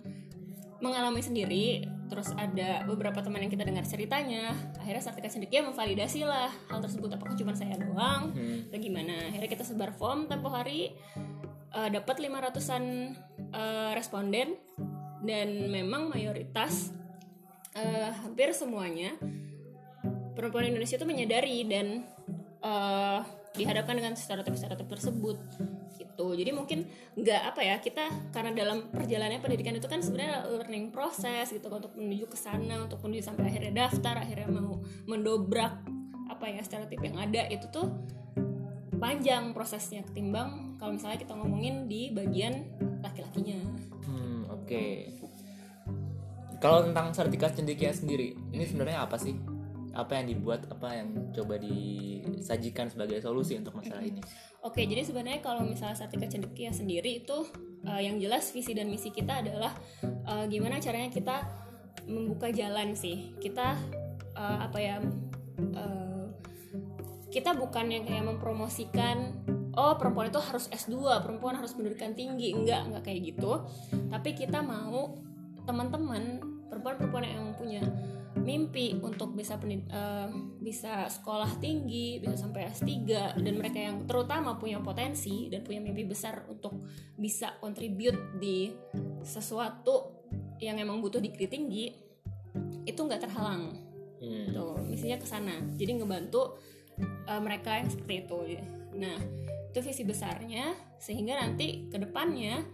mengalami 0.81 1.21
sendiri, 1.21 1.85
terus 2.07 2.31
ada 2.35 2.83
beberapa 2.87 3.19
teman 3.19 3.43
yang 3.43 3.51
kita 3.51 3.67
dengar 3.67 3.83
ceritanya, 3.83 4.55
akhirnya 4.79 5.03
sertifikat 5.03 5.31
Cendekia 5.35 5.61
memvalidasi 5.63 6.23
lah 6.23 6.51
hal 6.71 6.79
tersebut. 6.79 7.11
Apakah 7.13 7.35
cuma 7.35 7.53
saya 7.53 7.75
doang? 7.75 8.31
Atau 8.71 8.79
gimana. 8.79 9.31
Akhirnya 9.31 9.49
kita 9.51 9.63
sebar 9.67 9.93
form 9.95 10.25
tempo 10.31 10.47
hari 10.47 10.95
eh, 11.75 11.89
dapat 11.91 12.23
500-an 12.23 12.83
eh, 13.51 13.91
responden. 13.93 14.55
Dan 15.17 15.73
memang 15.73 16.13
mayoritas 16.13 16.93
eh, 17.75 18.11
hampir 18.23 18.53
semuanya 18.53 19.17
perempuan 20.37 20.69
Indonesia 20.69 21.01
itu 21.01 21.07
menyadari 21.09 21.65
dan 21.65 22.05
eh, 22.61 23.19
dihadapkan 23.57 23.97
dengan 23.97 24.13
stereotip-stereotip 24.13 24.85
tersebut 24.85 25.37
gitu. 26.17 26.33
Jadi 26.33 26.49
mungkin 26.49 26.79
nggak 27.13 27.41
apa 27.53 27.61
ya 27.61 27.75
kita 27.77 28.33
karena 28.33 28.49
dalam 28.57 28.89
perjalanan 28.89 29.37
pendidikan 29.37 29.77
itu 29.77 29.85
kan 29.85 30.01
sebenarnya 30.01 30.49
learning 30.49 30.89
proses 30.89 31.53
gitu 31.53 31.69
untuk 31.69 31.93
menuju 31.93 32.25
ke 32.25 32.37
sana 32.37 32.81
untuk 32.81 32.97
menuju 33.05 33.21
sampai 33.21 33.53
akhirnya 33.53 33.85
daftar 33.85 34.25
akhirnya 34.25 34.49
mau 34.49 34.81
mendobrak 35.05 35.77
apa 36.27 36.45
ya 36.49 36.65
stereotip 36.65 36.97
yang 37.05 37.21
ada 37.21 37.45
itu 37.53 37.69
tuh 37.69 37.93
panjang 38.97 39.53
prosesnya 39.53 40.01
ketimbang 40.09 40.73
kalau 40.81 40.97
misalnya 40.97 41.21
kita 41.21 41.37
ngomongin 41.37 41.85
di 41.85 42.09
bagian 42.09 42.65
laki-lakinya. 43.05 43.61
Hmm, 44.09 44.49
oke. 44.49 44.85
Kalau 46.57 46.89
tentang 46.89 47.13
sertifikat 47.13 47.53
cendekia 47.53 47.93
sendiri, 47.93 48.33
ini 48.33 48.65
sebenarnya 48.65 49.05
apa 49.05 49.21
sih? 49.21 49.37
Apa 49.97 50.21
yang 50.21 50.29
dibuat, 50.29 50.69
apa 50.69 50.93
yang 50.93 51.33
coba 51.33 51.57
disajikan 51.57 52.85
sebagai 52.85 53.17
solusi 53.17 53.57
untuk 53.57 53.73
masalah 53.73 54.05
ini? 54.05 54.21
Oke, 54.61 54.85
jadi 54.85 55.01
sebenarnya 55.01 55.41
kalau 55.41 55.65
misalnya 55.65 55.97
sertifikat 55.97 56.37
cendekia 56.37 56.69
sendiri 56.69 57.25
itu 57.25 57.49
eh, 57.81 58.05
yang 58.05 58.21
jelas 58.21 58.53
visi 58.53 58.77
dan 58.77 58.93
misi 58.93 59.09
kita 59.09 59.41
adalah 59.41 59.73
eh, 60.05 60.45
gimana 60.53 60.77
caranya 60.77 61.09
kita 61.09 61.49
membuka 62.05 62.53
jalan 62.53 62.93
sih. 62.93 63.33
Kita 63.41 63.73
eh, 64.37 64.57
apa 64.61 64.77
ya? 64.77 65.01
eh, 65.57 66.25
kita 67.33 67.57
bukan 67.57 67.89
yang 67.89 68.05
kayak 68.05 68.23
mempromosikan 68.23 69.33
oh 69.77 69.93
perempuan 69.93 70.33
itu 70.33 70.41
harus 70.41 70.65
S2, 70.73 71.21
perempuan 71.21 71.57
harus 71.57 71.77
pendidikan 71.77 72.17
tinggi. 72.17 72.53
Enggak, 72.53 72.89
enggak 72.89 73.03
kayak 73.05 73.33
gitu. 73.33 73.61
Tapi 74.09 74.33
kita 74.33 74.65
mau 74.65 75.17
teman-teman 75.69 76.41
perempuan-perempuan 76.67 77.23
yang 77.27 77.45
punya 77.53 77.81
mimpi 78.39 78.97
untuk 78.97 79.33
bisa 79.33 79.57
pendid- 79.57 79.89
eh, 79.89 80.29
bisa 80.61 81.09
sekolah 81.09 81.59
tinggi, 81.61 82.21
bisa 82.21 82.35
sampai 82.37 82.69
S3 82.71 83.35
dan 83.35 83.53
mereka 83.57 83.77
yang 83.77 84.05
terutama 84.05 84.55
punya 84.55 84.81
potensi 84.81 85.49
dan 85.51 85.61
punya 85.65 85.81
mimpi 85.81 86.07
besar 86.07 86.45
untuk 86.47 86.77
bisa 87.17 87.57
contribute 87.59 88.37
di 88.37 88.71
sesuatu 89.21 90.25
yang 90.57 90.81
emang 90.81 91.01
butuh 91.01 91.21
degree 91.21 91.49
tinggi 91.49 91.93
itu 92.87 92.99
nggak 92.99 93.27
terhalang. 93.27 93.85
Hmm. 94.17 94.49
tuh 94.49 94.81
misinya 94.81 95.21
ke 95.21 95.29
sana. 95.29 95.61
Jadi 95.77 96.01
ngebantu 96.01 96.57
uh, 97.29 97.37
mereka 97.37 97.77
yang 97.77 97.85
seperti 97.85 98.25
itu. 98.25 98.37
Nah 98.97 99.13
itu 99.69 99.79
visi 99.85 100.01
besarnya 100.01 100.73
sehingga 100.97 101.37
nanti 101.37 101.85
ke 101.85 102.01
depannya 102.01 102.65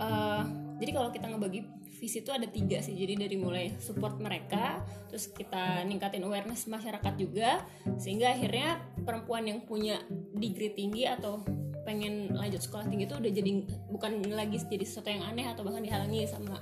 uh, 0.00 0.40
jadi 0.80 0.90
kalau 0.96 1.12
kita 1.12 1.28
ngebagi 1.28 1.60
visi 1.98 2.22
itu 2.22 2.30
ada 2.30 2.46
tiga 2.46 2.78
sih. 2.78 2.94
Jadi 2.94 3.26
dari 3.26 3.36
mulai 3.36 3.74
support 3.82 4.22
mereka 4.22 4.86
terus 5.10 5.28
kita 5.34 5.82
ningkatin 5.82 6.22
awareness 6.22 6.70
masyarakat 6.70 7.14
juga 7.18 7.66
sehingga 7.98 8.30
akhirnya 8.30 8.78
perempuan 9.02 9.50
yang 9.50 9.66
punya 9.66 9.98
degree 10.38 10.72
tinggi 10.72 11.10
atau 11.10 11.42
pengen 11.82 12.36
lanjut 12.36 12.60
sekolah 12.62 12.86
tinggi 12.86 13.08
itu 13.08 13.16
udah 13.16 13.32
jadi 13.32 13.50
bukan 13.88 14.12
lagi 14.30 14.60
jadi 14.60 14.84
sesuatu 14.84 15.08
yang 15.08 15.24
aneh 15.24 15.48
atau 15.48 15.64
bahkan 15.64 15.80
dihalangi 15.80 16.28
sama 16.28 16.60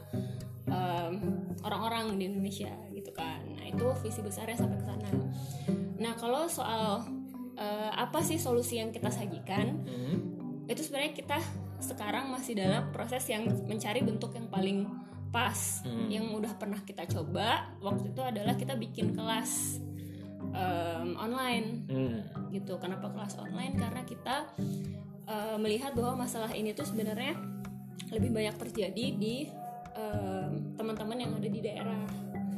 um, 0.71 1.15
orang-orang 1.67 2.17
di 2.17 2.25
Indonesia 2.33 2.73
gitu 2.95 3.11
kan. 3.13 3.43
Nah 3.45 3.67
itu 3.69 3.85
visi 4.01 4.23
besarnya 4.25 4.57
sampai 4.57 4.79
ke 4.81 4.87
sana. 4.87 5.11
Nah 5.99 6.13
kalau 6.17 6.47
soal 6.47 7.05
uh, 7.59 7.91
apa 7.93 8.23
sih 8.23 8.41
solusi 8.41 8.81
yang 8.81 8.95
kita 8.95 9.13
sajikan? 9.13 9.85
Hmm. 9.85 10.19
itu 10.67 10.83
sebenarnya 10.83 11.15
kita 11.15 11.39
sekarang 11.79 12.27
masih 12.35 12.59
dalam 12.59 12.91
proses 12.91 13.23
yang 13.31 13.47
mencari 13.71 14.03
bentuk 14.03 14.35
yang 14.35 14.51
paling 14.51 14.83
pas 15.31 15.83
Hmm. 15.83 16.09
yang 16.09 16.27
udah 16.33 16.55
pernah 16.57 16.81
kita 16.83 17.05
coba 17.07 17.71
waktu 17.83 18.11
itu 18.11 18.23
adalah 18.23 18.55
kita 18.57 18.75
bikin 18.75 19.13
kelas 19.13 19.83
um, 20.53 21.15
online 21.19 21.85
Hmm. 21.91 22.21
gitu 22.51 22.79
kenapa 22.79 23.11
kelas 23.13 23.37
online 23.37 23.75
karena 23.77 24.03
kita 24.07 24.49
uh, 25.27 25.57
melihat 25.61 25.93
bahwa 25.93 26.25
masalah 26.25 26.51
ini 26.55 26.73
tuh 26.73 26.87
sebenarnya 26.87 27.37
lebih 28.15 28.31
banyak 28.31 28.55
terjadi 28.55 29.07
di 29.19 29.51
um, 29.99 30.77
teman-teman 30.79 31.19
yang 31.19 31.33
ada 31.35 31.49
di 31.51 31.61
daerah 31.61 32.07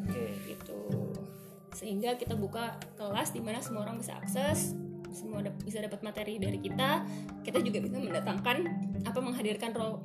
Oke. 0.04 0.24
gitu 0.44 0.80
sehingga 1.72 2.18
kita 2.18 2.34
buka 2.34 2.74
kelas 2.98 3.30
di 3.32 3.40
mana 3.40 3.62
semua 3.62 3.86
orang 3.86 4.02
bisa 4.02 4.18
akses 4.18 4.74
semua 5.08 5.40
bisa 5.64 5.80
dapat 5.80 6.04
materi 6.04 6.36
dari 6.36 6.60
kita 6.60 7.06
kita 7.40 7.64
juga 7.64 7.80
bisa 7.80 7.96
mendatangkan 7.96 8.56
apa 9.08 9.18
menghadirkan 9.24 9.72
role 9.72 10.04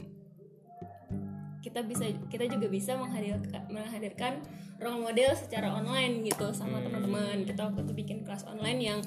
kita 1.64 1.80
bisa 1.88 2.12
kita 2.28 2.44
juga 2.52 2.68
bisa 2.68 3.00
menghadirkan 3.00 3.72
menghadirkan 3.72 4.44
role 4.84 5.00
model 5.00 5.32
secara 5.40 5.72
online 5.72 6.28
gitu 6.28 6.52
sama 6.52 6.84
Hmm. 6.84 6.92
teman-teman. 6.92 7.48
Kita 7.48 7.72
waktu 7.72 7.88
itu 7.88 7.94
bikin 7.96 8.18
kelas 8.28 8.44
online 8.44 8.80
yang 8.84 9.00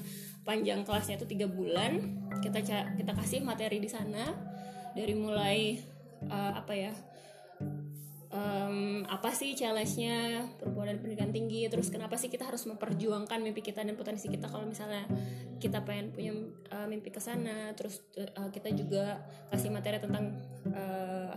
panjang 0.48 0.80
kelasnya 0.88 1.20
itu 1.20 1.28
tiga 1.28 1.46
bulan. 1.46 2.00
Kita 2.40 2.64
kita 2.96 3.12
kasih 3.12 3.44
materi 3.44 3.76
di 3.76 3.90
sana. 3.92 4.32
Dari 4.96 5.12
mulai 5.12 5.76
eh, 6.24 6.52
apa 6.56 6.72
ya 6.72 6.96
em, 8.32 9.04
apa 9.06 9.30
sih 9.32 9.52
challenge-nya 9.52 10.48
perempuan 10.56 10.92
dan 10.92 10.98
pendidikan 11.00 11.30
tinggi 11.32 11.68
terus 11.68 11.88
kenapa 11.92 12.16
sih 12.16 12.28
kita 12.28 12.48
harus 12.48 12.64
memperjuangkan 12.68 13.38
mimpi 13.40 13.60
kita 13.64 13.84
dan 13.84 13.94
potensi 13.94 14.26
kita 14.28 14.48
kalau 14.50 14.66
misalnya 14.68 15.04
kita 15.56 15.80
pengen 15.88 16.12
punya 16.12 16.32
uh, 16.72 16.84
mimpi 16.84 17.08
ke 17.08 17.20
sana. 17.20 17.72
Terus 17.72 18.04
uh, 18.16 18.52
kita 18.52 18.68
juga 18.76 19.24
kasih 19.48 19.72
materi 19.72 19.96
tentang 20.00 20.36
uh, 20.68 21.32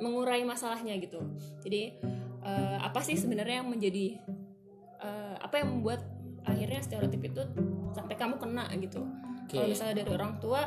mengurai 0.00 0.42
masalahnya 0.44 0.96
gitu. 1.00 1.20
Jadi 1.64 2.00
uh, 2.44 2.78
apa 2.80 3.00
sih 3.04 3.16
sebenarnya 3.16 3.64
yang 3.64 3.68
menjadi 3.68 4.20
uh, 5.00 5.36
apa 5.40 5.60
yang 5.60 5.76
membuat 5.76 6.04
akhirnya 6.44 6.80
stereotip 6.80 7.20
itu 7.20 7.42
sampai 7.92 8.14
kamu 8.16 8.40
kena 8.40 8.68
gitu? 8.80 9.04
Kalau 9.50 9.66
Oke. 9.66 9.72
misalnya 9.74 9.94
dari 10.04 10.10
orang 10.14 10.38
tua 10.38 10.62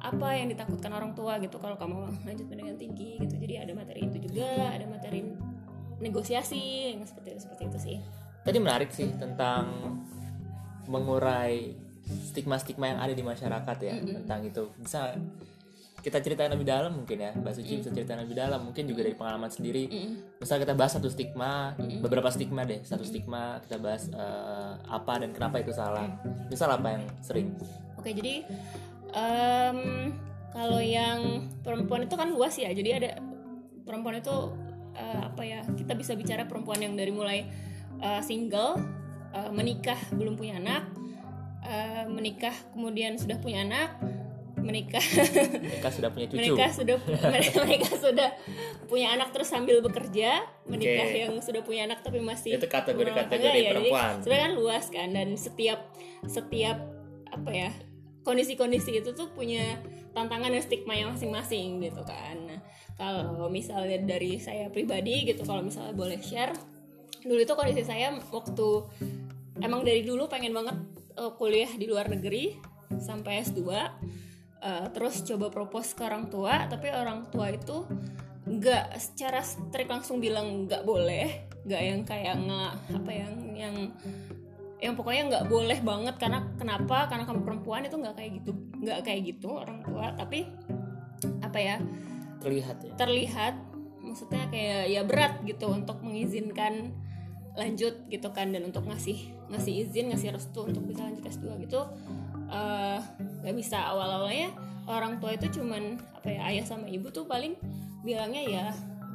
apa 0.00 0.28
yang 0.38 0.48
ditakutkan 0.50 0.92
orang 0.94 1.12
tua 1.12 1.38
gitu? 1.42 1.58
Kalau 1.58 1.76
kamu 1.76 2.26
lanjut 2.26 2.46
pendidikan 2.48 2.78
tinggi 2.78 3.20
gitu. 3.20 3.34
Jadi 3.36 3.54
ada 3.60 3.72
materi 3.76 4.00
itu 4.06 4.16
juga 4.30 4.72
ada 4.72 4.86
materi 4.88 5.20
negosiasi 6.00 6.92
yang 6.92 7.04
seperti 7.04 7.36
itu 7.36 7.40
seperti 7.44 7.62
itu 7.68 7.78
sih. 7.80 7.96
Tadi 8.46 8.58
menarik 8.62 8.90
sih 8.94 9.10
tentang 9.18 9.66
mengurai 10.86 11.74
stigma-stigma 12.06 12.94
yang 12.94 13.00
ada 13.02 13.14
di 13.14 13.24
masyarakat 13.26 13.76
ya 13.82 13.94
tentang 13.98 14.40
itu. 14.46 14.70
Bisa 14.78 15.18
kita 16.06 16.22
ceritain 16.22 16.46
lebih 16.54 16.70
dalam 16.70 17.02
mungkin 17.02 17.18
ya, 17.18 17.34
Mbak 17.34 17.52
Suci 17.58 17.82
bisa 17.82 17.90
ceritain 17.90 18.22
lebih 18.22 18.38
dalam 18.38 18.62
mungkin 18.62 18.86
juga 18.86 19.02
dari 19.02 19.18
pengalaman 19.18 19.50
sendiri. 19.50 19.90
Misal 20.38 20.62
kita 20.62 20.78
bahas 20.78 20.94
satu 20.94 21.10
stigma, 21.10 21.74
beberapa 21.98 22.30
stigma 22.30 22.62
deh, 22.62 22.78
satu 22.86 23.02
stigma 23.02 23.58
kita 23.66 23.82
bahas 23.82 24.06
eh, 24.14 24.72
apa 24.86 25.18
dan 25.18 25.34
kenapa 25.34 25.58
itu 25.58 25.74
salah. 25.74 26.06
Misal 26.46 26.70
apa 26.70 26.94
yang 26.94 27.02
sering? 27.18 27.58
Oke, 27.98 28.14
jadi 28.14 28.46
em, 29.10 30.14
kalau 30.54 30.78
yang 30.78 31.50
perempuan 31.66 32.06
itu 32.06 32.14
kan 32.14 32.30
luas 32.30 32.54
ya. 32.54 32.70
Jadi 32.70 32.90
ada 32.94 33.18
perempuan 33.82 34.22
itu 34.22 34.54
eh, 34.94 35.20
apa 35.26 35.42
ya? 35.42 35.66
Kita 35.74 35.98
bisa 35.98 36.14
bicara 36.14 36.46
perempuan 36.46 36.86
yang 36.86 36.94
dari 36.94 37.10
mulai 37.10 37.50
eh, 37.98 38.22
single, 38.22 38.78
eh, 39.34 39.50
menikah 39.50 39.98
belum 40.14 40.38
punya 40.38 40.62
anak, 40.62 40.86
eh, 41.66 42.06
menikah 42.06 42.54
kemudian 42.70 43.18
sudah 43.18 43.42
punya 43.42 43.66
anak, 43.66 43.90
menikah 44.66 45.00
Mereka 45.62 45.88
sudah 45.88 46.10
punya 46.10 46.26
cucu. 46.26 46.38
menikah 46.42 46.70
sudah 46.70 46.96
mereka 47.62 47.90
sudah 47.96 48.28
punya 48.84 49.14
anak 49.14 49.30
terus 49.30 49.46
sambil 49.46 49.78
bekerja 49.78 50.42
menikah 50.66 51.06
Oke. 51.06 51.18
yang 51.22 51.32
sudah 51.38 51.62
punya 51.62 51.86
anak 51.86 52.02
tapi 52.02 52.18
masih 52.18 52.58
Itu 52.58 52.66
kategori- 52.66 53.06
rumah 53.08 53.22
kategori 53.24 53.46
ya. 53.56 53.62
Jadi 53.62 53.72
perempuan. 53.86 54.12
sebenarnya 54.20 54.42
kan 54.42 54.54
luas 54.54 54.84
kan 54.88 55.08
dan 55.10 55.28
setiap 55.32 55.80
setiap 56.24 56.76
apa 57.26 57.50
ya 57.50 57.70
kondisi-kondisi 58.20 58.90
itu 58.96 59.10
tuh 59.12 59.30
punya 59.30 59.78
tantangan 60.10 60.50
dan 60.50 60.58
stigma 60.58 60.92
yang 60.92 61.12
masing-masing 61.12 61.78
gitu 61.80 62.02
kan 62.02 62.36
nah, 62.42 62.60
kalau 62.96 63.46
misalnya 63.46 64.00
dari 64.00 64.36
saya 64.36 64.66
pribadi 64.66 65.22
gitu 65.24 65.44
kalau 65.44 65.60
misalnya 65.60 65.92
boleh 65.92 66.18
share 66.18 66.50
dulu 67.20 67.38
itu 67.38 67.52
kondisi 67.52 67.82
saya 67.82 68.10
waktu 68.26 68.68
emang 69.58 69.82
dari 69.82 70.02
dulu 70.02 70.26
pengen 70.26 70.50
banget 70.50 70.74
eh, 71.14 71.32
kuliah 71.34 71.70
di 71.70 71.84
luar 71.84 72.08
negeri 72.08 72.56
sampai 72.96 73.44
S2 73.44 73.60
Eh, 74.56 74.86
terus 74.90 75.20
coba 75.20 75.52
propose 75.52 75.92
ke 75.92 76.02
orang 76.08 76.32
tua 76.32 76.64
tapi 76.64 76.88
orang 76.88 77.28
tua 77.28 77.52
itu 77.52 77.84
nggak 78.48 78.96
secara 78.96 79.44
strict 79.44 79.90
langsung 79.92 80.16
bilang 80.16 80.64
nggak 80.64 80.80
boleh 80.80 81.44
nggak 81.68 81.82
yang 81.82 82.00
kayak 82.08 82.34
nge 82.40 82.62
apa 82.94 83.10
yang 83.12 83.34
yang 83.52 83.76
yang 84.80 84.94
pokoknya 84.96 85.22
nggak 85.28 85.44
boleh 85.52 85.78
banget 85.84 86.14
karena 86.16 86.40
kenapa? 86.56 87.04
Karena 87.04 87.28
kamu 87.28 87.40
perempuan 87.44 87.84
itu 87.84 87.96
nggak 88.00 88.16
kayak 88.16 88.30
gitu 88.40 88.52
nggak 88.80 88.98
kayak 89.04 89.20
gitu 89.28 89.48
orang 89.52 89.78
tua 89.84 90.16
tapi 90.16 90.48
apa 91.44 91.58
ya? 91.60 91.76
Terlihat 92.40 92.76
ya. 92.80 92.92
terlihat 92.96 93.54
maksudnya 94.00 94.48
kayak 94.48 94.82
ya 94.88 95.02
berat 95.04 95.44
gitu 95.44 95.68
untuk 95.68 96.00
mengizinkan 96.00 96.96
lanjut 97.56 98.08
gitu 98.08 98.28
kan 98.32 98.52
dan 98.52 98.68
untuk 98.68 98.88
ngasih 98.88 99.32
ngasih 99.52 99.88
izin 99.88 100.12
ngasih 100.12 100.32
restu 100.32 100.64
untuk 100.64 100.84
bisa 100.84 101.08
lanjut 101.08 101.24
S2 101.24 101.56
gitu 101.64 101.80
eh, 102.48 102.98
nggak 103.42 103.56
bisa 103.56 103.78
awal 103.86 104.22
awalnya 104.22 104.50
orang 104.86 105.18
tua 105.18 105.34
itu 105.34 105.50
cuman 105.52 105.96
apa 106.14 106.28
ya 106.28 106.40
ayah 106.48 106.64
sama 106.64 106.86
ibu 106.86 107.10
tuh 107.10 107.24
paling 107.24 107.54
bilangnya 108.00 108.42
ya 108.42 108.66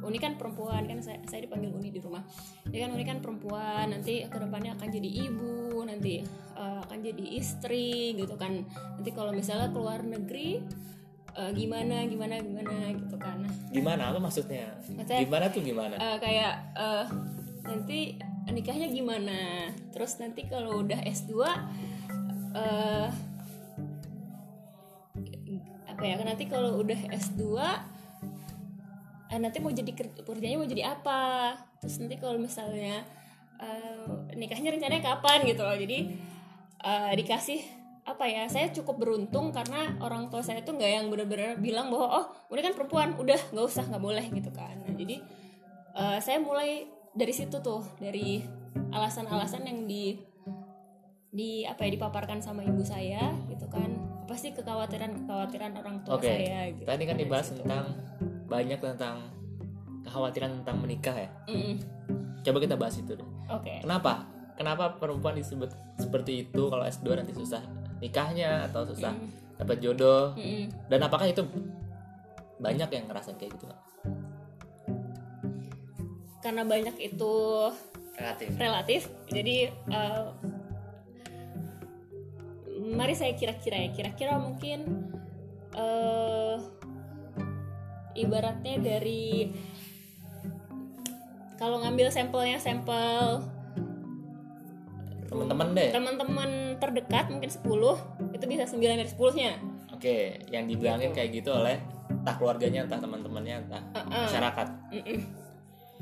Uni 0.02 0.18
kan 0.18 0.34
perempuan 0.34 0.82
kan 0.84 0.98
saya, 0.98 1.22
saya 1.24 1.46
dipanggil 1.46 1.70
Uni 1.70 1.88
di 1.88 2.02
rumah 2.02 2.26
dia 2.66 2.84
kan 2.84 2.90
Uni 2.90 3.06
kan 3.06 3.22
perempuan 3.22 3.86
nanti 3.88 4.26
ke 4.26 4.34
depannya 4.34 4.74
akan 4.74 4.88
jadi 4.90 5.10
ibu 5.30 5.78
nanti 5.82 6.20
eh, 6.52 6.78
akan 6.82 6.98
jadi 7.00 7.24
istri 7.38 8.12
gitu 8.12 8.34
kan 8.34 8.66
nanti 8.98 9.10
kalau 9.10 9.30
misalnya 9.30 9.70
keluar 9.70 10.02
negeri 10.02 10.58
eh, 11.32 11.50
gimana 11.54 12.02
gimana 12.04 12.34
gimana 12.36 12.90
gitu 12.92 13.16
kan 13.16 13.46
Gimana? 13.70 14.12
Apa 14.12 14.20
maksudnya? 14.20 14.74
Maksudnya- 14.84 15.22
Gimana 15.24 15.46
tuh 15.48 15.62
gimana? 15.62 15.94
eh, 15.96 16.16
kayak 16.18 16.52
eh, 16.76 17.04
nanti 17.62 17.98
nikahnya 18.42 18.90
gimana 18.90 19.70
terus 19.94 20.18
nanti 20.18 20.44
kalau 20.44 20.82
udah 20.82 20.98
S2 21.00 21.32
eh 22.52 23.08
apa 25.88 26.02
ya 26.08 26.16
nanti 26.24 26.44
kalau 26.48 26.80
udah 26.82 26.98
S2 27.12 27.42
eh, 29.32 29.38
nanti 29.40 29.58
mau 29.62 29.72
jadi 29.72 29.92
ker- 29.94 30.24
kerjanya 30.24 30.56
mau 30.58 30.68
jadi 30.68 30.92
apa? 30.98 31.54
Terus 31.80 32.02
nanti 32.02 32.16
kalau 32.18 32.36
misalnya 32.40 33.04
eh, 33.60 34.34
nikahnya 34.36 34.74
rencananya 34.74 35.04
kapan 35.04 35.46
gitu 35.46 35.62
loh. 35.62 35.76
Jadi 35.76 35.98
eh, 36.82 37.12
dikasih 37.16 37.60
apa 38.02 38.26
ya 38.26 38.50
saya 38.50 38.74
cukup 38.74 38.98
beruntung 38.98 39.54
karena 39.54 39.94
orang 40.02 40.26
tua 40.26 40.42
saya 40.42 40.58
tuh 40.66 40.74
nggak 40.74 40.90
yang 40.90 41.06
benar-benar 41.06 41.54
bilang 41.62 41.86
bahwa 41.86 42.08
oh 42.18 42.24
ini 42.50 42.66
kan 42.66 42.74
perempuan 42.74 43.14
udah 43.14 43.38
nggak 43.54 43.66
usah 43.66 43.86
nggak 43.86 44.02
boleh 44.02 44.26
gitu 44.34 44.50
kan. 44.50 44.74
Nah, 44.82 44.92
jadi 44.98 45.16
eh, 45.96 46.18
saya 46.18 46.42
mulai 46.42 46.88
dari 47.14 47.30
situ 47.30 47.62
tuh 47.62 47.84
dari 48.00 48.42
alasan-alasan 48.90 49.68
yang 49.68 49.84
di 49.86 50.31
di 51.32 51.64
apa 51.64 51.88
ya 51.88 51.96
dipaparkan 51.96 52.44
sama 52.44 52.60
ibu 52.60 52.84
saya 52.84 53.32
gitu 53.48 53.64
kan 53.66 53.88
apa 54.22 54.36
sih 54.36 54.52
kekhawatiran 54.52 55.16
kekhawatiran 55.18 55.72
orang 55.74 55.96
tua 56.04 56.20
Oke. 56.20 56.28
saya 56.28 56.68
gitu 56.70 56.84
Tadi 56.84 57.02
kan 57.02 57.16
Dari 57.16 57.24
dibahas 57.24 57.46
situ. 57.48 57.58
tentang 57.58 57.84
banyak 58.46 58.78
tentang 58.78 59.16
kekhawatiran 60.02 60.60
tentang 60.60 60.76
menikah 60.78 61.16
ya. 61.16 61.30
Mm-mm. 61.48 61.80
Coba 62.42 62.58
kita 62.60 62.76
bahas 62.76 63.00
itu 63.00 63.16
deh. 63.16 63.28
oke 63.48 63.80
Kenapa? 63.80 64.28
Kenapa 64.52 64.92
perempuan 64.92 65.32
disebut 65.32 65.72
seperti 65.96 66.44
itu 66.44 66.68
kalau 66.68 66.84
S2 66.84 67.16
nanti 67.16 67.32
susah 67.32 67.64
nikahnya 67.98 68.68
atau 68.68 68.84
susah 68.84 69.16
dapat 69.56 69.80
jodoh? 69.80 70.36
Mm-mm. 70.36 70.68
Dan 70.86 71.00
apakah 71.00 71.24
itu 71.24 71.40
banyak 72.58 72.88
yang 72.88 73.04
ngerasain 73.08 73.34
kayak 73.36 73.56
gitu? 73.56 73.64
karena 76.42 76.66
banyak 76.66 76.98
itu 76.98 77.34
Relatif. 78.12 78.48
relatif 78.58 79.02
jadi 79.30 79.70
eh, 79.70 80.22
mari 82.92 83.16
saya 83.16 83.32
kira-kira 83.34 83.76
ya. 83.76 83.88
Kira-kira 83.90 84.38
mungkin 84.38 85.10
eh 85.72 86.56
ibaratnya 88.12 88.76
dari 88.76 89.48
kalau 91.56 91.80
ngambil 91.80 92.12
sampelnya 92.12 92.60
sampel 92.60 93.40
teman-teman 95.32 95.72
deh. 95.72 95.88
teman-teman 95.88 96.50
terdekat 96.76 97.32
mungkin 97.32 97.48
10 97.48 98.36
itu 98.36 98.44
bisa 98.44 98.68
9 98.68 98.84
dari 98.84 99.08
10 99.08 99.40
nya 99.40 99.56
oke 99.88 100.16
yang 100.52 100.68
dibilangin 100.68 101.16
kayak 101.16 101.40
gitu 101.40 101.56
oleh 101.56 101.80
entah 102.12 102.36
keluarganya 102.36 102.84
entah 102.84 103.00
teman-temannya 103.00 103.66
entah 103.66 103.82
masyarakat. 104.06 104.66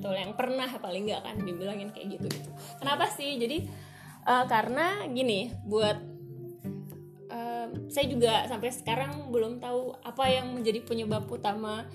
Tuh 0.01 0.17
yang 0.17 0.33
pernah 0.35 0.69
paling 0.81 1.07
nggak 1.07 1.23
kan 1.23 1.37
dibilangin 1.41 1.93
kayak 1.93 2.19
gitu 2.19 2.27
gitu. 2.29 2.51
Kenapa 2.81 3.09
sih? 3.13 3.37
Jadi 3.37 3.69
uh, 4.25 4.45
karena 4.49 5.05
gini, 5.09 5.53
buat 5.65 5.97
uh, 5.97 6.10
saya 7.89 8.07
juga 8.11 8.47
sampai 8.47 8.71
sekarang 8.73 9.33
belum 9.33 9.59
tahu 9.63 9.95
apa 10.03 10.25
yang 10.31 10.53
menjadi 10.55 10.83
penyebab 10.85 11.27
utama 11.31 11.87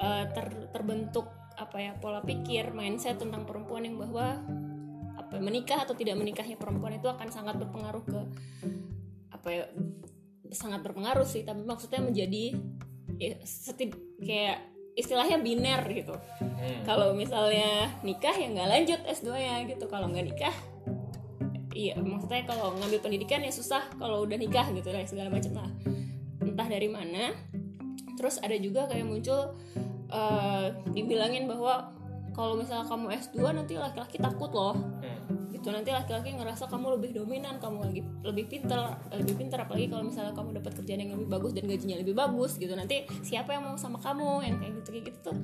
uh, 0.00 0.24
ter, 0.30 0.46
terbentuk 0.70 1.28
apa 1.56 1.76
ya 1.80 1.92
pola 1.96 2.20
pikir 2.20 2.76
mindset 2.76 3.16
tentang 3.16 3.48
perempuan 3.48 3.88
yang 3.88 3.96
bahwa 3.96 4.44
apa 5.16 5.40
menikah 5.40 5.82
atau 5.82 5.96
tidak 5.96 6.20
menikahnya 6.20 6.60
perempuan 6.60 7.00
itu 7.00 7.08
akan 7.08 7.32
sangat 7.32 7.56
berpengaruh 7.56 8.04
ke 8.04 8.20
apa 9.32 9.48
ya 9.48 9.64
sangat 10.52 10.84
berpengaruh 10.84 11.26
sih 11.26 11.42
tapi 11.42 11.66
maksudnya 11.66 12.04
menjadi 12.04 12.54
ya, 13.18 13.34
setid, 13.42 13.96
kayak 14.22 14.62
istilahnya 14.96 15.40
biner 15.40 15.84
gitu 15.92 16.16
hmm. 16.40 16.88
kalau 16.88 17.12
misalnya 17.12 17.92
nikah 18.00 18.32
ya 18.32 18.48
nggak 18.48 18.70
lanjut 18.70 19.00
S2 19.04 19.28
ya 19.36 19.56
gitu 19.68 19.84
kalau 19.92 20.08
nggak 20.08 20.26
nikah 20.32 20.56
iya 21.76 21.94
maksudnya 22.00 22.48
kalau 22.48 22.72
ngambil 22.80 23.04
pendidikan 23.04 23.44
ya 23.44 23.52
susah 23.52 23.84
kalau 24.00 24.24
udah 24.24 24.40
nikah 24.40 24.64
gitu 24.72 24.88
lah 24.88 25.04
segala 25.04 25.28
macam. 25.28 25.52
Lah 25.52 25.70
entah 26.40 26.68
dari 26.68 26.88
mana 26.88 27.36
terus 28.16 28.40
ada 28.40 28.56
juga 28.56 28.88
kayak 28.88 29.04
muncul 29.04 29.52
uh, 30.08 30.72
dibilangin 30.96 31.44
bahwa 31.44 31.92
kalau 32.32 32.56
misalnya 32.56 32.88
kamu 32.88 33.12
S2 33.16 33.36
nanti 33.52 33.76
laki-laki 33.76 34.16
takut 34.16 34.48
loh. 34.52 34.72
Hmm. 35.04 35.52
Gitu 35.52 35.68
nanti 35.68 35.92
laki-laki 35.92 36.32
ngerasa 36.32 36.68
kamu 36.72 36.96
lebih 36.96 37.10
dominan 37.12 37.60
kamu 37.60 37.78
lagi 37.92 38.00
lebih 38.24 38.48
pinter 38.48 38.96
lebih 39.12 39.34
pinter 39.36 39.60
apalagi 39.60 39.92
kalau 39.92 40.04
misalnya 40.08 40.32
kamu 40.32 40.56
dapat 40.56 40.72
kerjaan 40.80 41.00
yang 41.04 41.12
lebih 41.12 41.28
bagus 41.28 41.52
dan 41.52 41.64
gajinya 41.68 41.96
lebih 42.00 42.16
bagus 42.16 42.56
gitu. 42.56 42.72
Nanti 42.72 43.04
siapa 43.20 43.52
yang 43.52 43.68
mau 43.68 43.76
sama 43.76 44.00
kamu 44.00 44.48
yang 44.48 44.56
kayak 44.56 44.72
gitu 44.80 44.88
kayak 44.96 45.04
gitu 45.12 45.18
tuh 45.32 45.36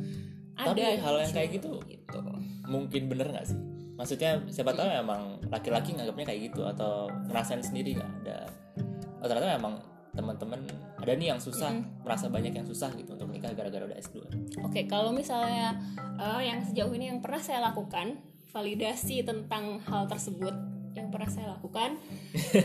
ada 0.57 0.77
tapi 0.77 1.01
hal 1.01 1.15
yang 1.17 1.33
kayak 1.33 1.51
gitu, 1.57 1.73
gitu. 1.89 2.21
mungkin 2.69 3.09
bener 3.09 3.27
nggak 3.33 3.47
sih 3.49 3.59
maksudnya 4.03 4.43
siapa 4.51 4.75
tahu 4.75 4.91
emang 4.91 5.39
laki-laki 5.47 5.95
nganggapnya 5.95 6.35
kayak 6.35 6.41
gitu 6.51 6.67
atau 6.67 7.07
ngerasain 7.31 7.63
sendiri 7.63 7.95
nggak 7.95 8.11
ada 8.27 8.39
oh, 9.23 9.27
ternyata 9.31 9.55
emang 9.55 9.79
teman-teman 10.13 10.61
ada 10.99 11.13
nih 11.15 11.33
yang 11.33 11.41
susah 11.41 11.71
mm 11.71 12.03
merasa 12.03 12.27
banyak 12.27 12.51
yang 12.51 12.67
susah 12.67 12.91
gitu 12.99 13.15
untuk 13.15 13.31
nikah 13.31 13.55
gara-gara 13.55 13.87
udah 13.87 13.95
S2. 13.95 14.19
Oke, 14.19 14.27
okay, 14.67 14.85
kalau 14.91 15.15
misalnya 15.15 15.79
uh, 16.19 16.43
yang 16.43 16.59
sejauh 16.67 16.91
ini 16.99 17.15
yang 17.15 17.23
pernah 17.23 17.39
saya 17.39 17.63
lakukan 17.63 18.19
validasi 18.51 19.23
tentang 19.23 19.79
hal 19.87 20.11
tersebut 20.11 20.51
pernah 21.13 21.29
saya 21.29 21.47
lakukan. 21.53 22.01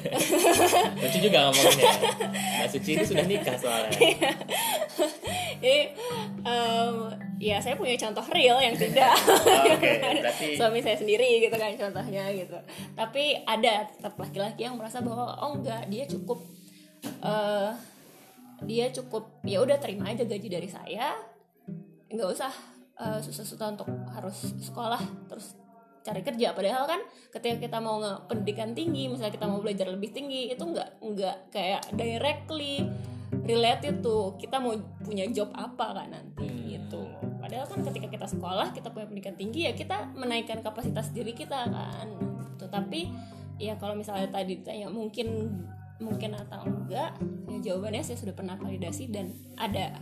Lucu 1.03 1.19
juga 1.19 1.37
ngomongnya. 1.51 1.91
Mbak 2.63 2.69
Suci 2.71 2.89
itu 2.95 3.05
sudah 3.11 3.25
nikah 3.27 3.57
soalnya. 3.59 3.99
Jadi, 5.59 5.81
um, 6.47 7.11
ya 7.37 7.59
saya 7.59 7.75
punya 7.75 7.99
contoh 7.99 8.25
real 8.31 8.57
yang 8.63 8.73
tidak. 8.79 9.13
Oh, 9.27 9.75
okay. 9.75 9.99
Berarti... 10.23 10.55
Suami 10.55 10.79
saya 10.79 10.95
sendiri 10.95 11.43
gitu 11.43 11.53
kan 11.59 11.75
contohnya 11.75 12.31
gitu. 12.31 12.57
Tapi 12.95 13.43
ada 13.43 13.85
tetap 13.91 14.15
laki-laki 14.15 14.63
yang 14.63 14.79
merasa 14.79 15.03
bahwa 15.03 15.35
oh 15.43 15.59
enggak 15.59 15.85
dia 15.91 16.07
cukup 16.07 16.39
uh, 17.21 17.75
dia 18.65 18.89
cukup 18.89 19.43
ya 19.45 19.61
udah 19.61 19.77
terima 19.77 20.09
aja 20.09 20.25
gaji 20.25 20.49
dari 20.49 20.65
saya 20.65 21.13
nggak 22.09 22.29
usah 22.31 22.49
uh, 22.97 23.19
susah-susah 23.21 23.77
untuk 23.77 23.89
harus 24.09 24.55
sekolah 24.57 25.01
terus 25.29 25.53
cari 26.07 26.23
kerja 26.23 26.55
padahal 26.55 26.87
kan 26.87 27.01
ketika 27.35 27.67
kita 27.67 27.77
mau 27.83 27.99
nge 27.99 28.13
pendidikan 28.31 28.71
tinggi 28.71 29.11
misalnya 29.11 29.35
kita 29.35 29.47
mau 29.51 29.59
belajar 29.59 29.91
lebih 29.91 30.15
tinggi 30.15 30.47
itu 30.55 30.63
nggak 30.63 31.03
nggak 31.03 31.37
kayak 31.51 31.83
directly 31.99 32.87
related 33.43 33.99
tuh 33.99 34.39
kita 34.39 34.63
mau 34.63 34.71
punya 35.03 35.27
job 35.35 35.51
apa 35.51 35.91
kan 35.91 36.07
nanti 36.15 36.47
hmm. 36.47 36.63
gitu 36.79 37.03
padahal 37.43 37.67
kan 37.67 37.83
ketika 37.91 38.07
kita 38.07 38.27
sekolah 38.31 38.71
kita 38.71 38.87
punya 38.87 39.05
pendidikan 39.11 39.35
tinggi 39.35 39.67
ya 39.67 39.75
kita 39.75 40.15
menaikkan 40.15 40.63
kapasitas 40.63 41.11
diri 41.11 41.35
kita 41.35 41.67
kan 41.67 42.07
tapi 42.67 43.09
ya 43.57 43.79
kalau 43.79 43.95
misalnya 43.95 44.29
tadi 44.29 44.59
ditanya 44.59 44.91
mungkin 44.91 45.49
mungkin 45.97 46.37
atau 46.37 46.61
enggak 46.67 47.17
ya 47.49 47.57
jawabannya 47.71 48.05
saya 48.05 48.19
sudah 48.21 48.35
pernah 48.37 48.53
validasi 48.59 49.09
dan 49.09 49.33
ada 49.57 49.97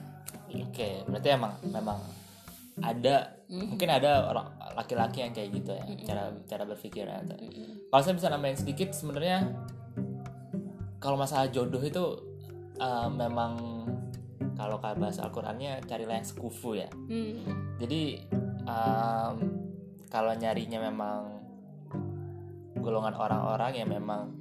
gitu. 0.52 0.68
oke 0.68 0.90
berarti 1.08 1.30
emang 1.32 1.54
memang 1.72 2.00
ada 2.84 3.40
mm-hmm. 3.48 3.68
mungkin 3.72 3.90
ada 3.90 4.28
orang 4.28 4.48
laki-laki 4.76 5.24
yang 5.24 5.32
kayak 5.32 5.50
gitu 5.56 5.72
ya 5.72 5.84
mm-hmm. 5.88 6.04
cara 6.04 6.24
cara 6.44 6.64
berpikirnya 6.68 7.20
mm-hmm. 7.24 7.88
kalau 7.88 8.02
saya 8.04 8.16
bisa 8.20 8.28
nambahin 8.28 8.60
sedikit 8.60 8.92
sebenarnya 8.92 9.48
kalau 11.00 11.16
masalah 11.16 11.48
jodoh 11.48 11.80
itu 11.80 12.04
uh, 12.82 13.08
memang 13.08 13.86
kalau 14.56 14.80
bahasa 14.80 15.28
Al-Qur'annya 15.28 15.84
carilah 15.84 16.16
yang 16.20 16.28
sekufu 16.28 16.80
ya 16.80 16.88
mm. 16.92 17.80
jadi 17.80 18.24
um, 18.68 19.36
kalau 20.12 20.32
nyarinya 20.36 20.80
memang 20.80 21.44
golongan 22.80 23.16
orang-orang 23.16 23.84
yang 23.84 23.90
memang 23.92 24.32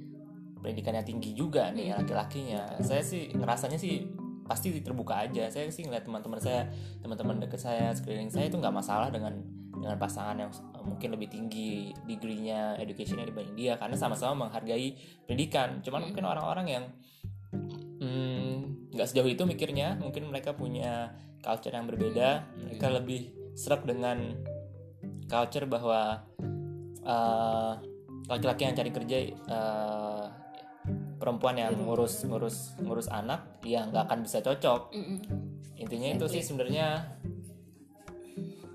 pendidikannya 0.59 1.03
tinggi 1.05 1.37
juga 1.37 1.69
nih 1.69 1.93
laki-lakinya 1.93 2.81
saya 2.81 3.05
sih 3.05 3.29
ngerasanya 3.31 3.77
sih 3.77 4.14
pasti 4.45 4.71
terbuka 4.79 5.25
aja. 5.25 5.49
Saya 5.49 5.67
sih 5.73 5.83
ngeliat 5.85 6.05
teman-teman 6.05 6.39
saya 6.39 6.69
teman-teman 7.01 7.41
deket 7.41 7.59
saya 7.61 7.91
sekeliling 7.91 8.29
saya 8.29 8.47
itu 8.47 8.57
nggak 8.57 8.73
masalah 8.73 9.09
dengan 9.09 9.41
dengan 9.75 9.97
pasangan 9.99 10.39
yang 10.39 10.51
mungkin 10.85 11.11
lebih 11.17 11.27
tinggi 11.27 11.91
degree-nya 12.07 12.79
educationnya 12.79 13.27
dibanding 13.27 13.57
dia 13.57 13.73
karena 13.75 13.97
sama-sama 13.99 14.47
menghargai 14.47 14.95
pendidikan. 15.27 15.81
Cuman 15.81 16.07
mungkin 16.07 16.23
orang-orang 16.23 16.67
yang 16.69 16.85
hmm, 17.99 18.91
nggak 18.95 19.05
hmm, 19.05 19.11
sejauh 19.11 19.27
itu 19.27 19.43
mikirnya 19.43 19.99
mungkin 19.99 20.31
mereka 20.31 20.55
punya 20.55 21.11
culture 21.43 21.73
yang 21.75 21.85
berbeda 21.85 22.47
mereka 22.57 22.87
lebih 22.89 23.33
serak 23.53 23.85
dengan 23.85 24.33
culture 25.29 25.65
bahwa 25.69 26.25
uh, 27.05 27.73
laki-laki 28.25 28.65
yang 28.65 28.75
cari 28.75 28.91
kerja 28.91 29.17
uh, 29.49 30.25
perempuan 31.15 31.55
yang 31.55 31.73
ngurus 31.79 32.27
ngurus 32.27 32.75
ngurus 32.83 33.07
anak 33.07 33.63
ya 33.63 33.87
nggak 33.87 34.11
akan 34.11 34.19
bisa 34.23 34.43
cocok. 34.43 34.91
Intinya 35.79 36.09
itu 36.15 36.25
sih 36.31 36.43
sebenarnya 36.43 37.17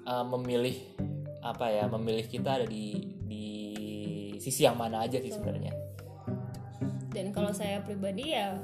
uh, 0.05 0.25
memilih 0.37 0.77
apa 1.41 1.73
ya 1.73 1.89
memilih 1.89 2.29
kita 2.29 2.61
ada 2.61 2.67
di 2.69 3.17
di 3.25 3.47
sisi 4.41 4.65
yang 4.65 4.77
mana 4.77 5.05
aja 5.05 5.21
sih 5.21 5.33
sebenarnya. 5.33 5.73
Dan 7.11 7.33
kalau 7.35 7.53
saya 7.53 7.83
pribadi 7.85 8.33
ya 8.33 8.57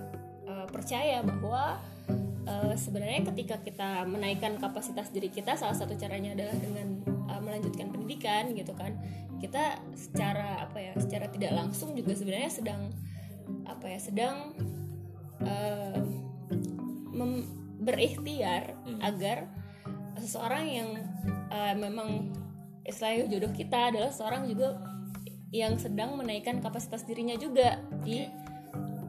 uh, 0.49 0.67
percaya 0.69 1.21
bahwa 1.25 1.81
uh, 2.49 2.75
sebenarnya 2.77 3.27
ketika 3.33 3.61
kita 3.61 4.05
menaikkan 4.09 4.57
kapasitas 4.57 5.11
diri 5.13 5.29
kita 5.29 5.59
salah 5.59 5.75
satu 5.77 5.99
caranya 5.99 6.33
adalah 6.33 6.57
dengan 6.57 7.05
uh, 7.29 7.41
melanjutkan 7.43 7.93
pendidikan 7.93 8.53
gitu 8.57 8.73
kan. 8.73 8.97
Kita 9.37 9.77
secara 9.93 10.65
apa 10.65 10.81
ya 10.81 10.93
secara 10.97 11.29
tidak 11.29 11.53
langsung 11.53 11.93
juga 11.93 12.17
sebenarnya 12.17 12.49
sedang 12.49 12.89
apa 13.67 13.87
ya 13.91 13.99
sedang 13.99 14.55
uh, 15.43 16.07
berikhtiar 17.87 18.75
hmm. 18.83 18.99
agar 18.99 19.47
seseorang 20.19 20.65
yang 20.67 20.91
uh, 21.55 21.75
memang 21.79 22.35
istilahnya 22.83 23.31
jodoh 23.31 23.55
kita 23.55 23.95
adalah 23.95 24.11
seorang 24.11 24.51
juga 24.51 24.83
yang 25.55 25.79
sedang 25.79 26.19
menaikkan 26.19 26.59
kapasitas 26.59 27.07
dirinya 27.07 27.39
juga 27.39 27.79
di 28.03 28.27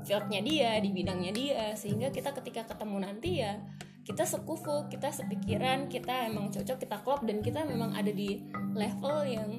fieldnya 0.05 0.39
dia 0.45 0.71
di 0.77 0.93
bidangnya 0.93 1.31
dia. 1.33 1.63
Sehingga 1.73 2.13
kita 2.13 2.37
ketika 2.37 2.69
ketemu 2.69 2.97
nanti 3.01 3.41
ya 3.41 3.57
kita 4.05 4.23
sekufu 4.23 4.87
kita 4.87 5.11
sepikiran 5.11 5.91
kita 5.91 6.31
emang 6.31 6.47
cocok 6.53 6.77
kita 6.79 6.97
klop 7.03 7.27
dan 7.27 7.43
kita 7.43 7.67
memang 7.67 7.91
ada 7.91 8.13
di 8.13 8.39
level 8.71 9.27
yang 9.27 9.51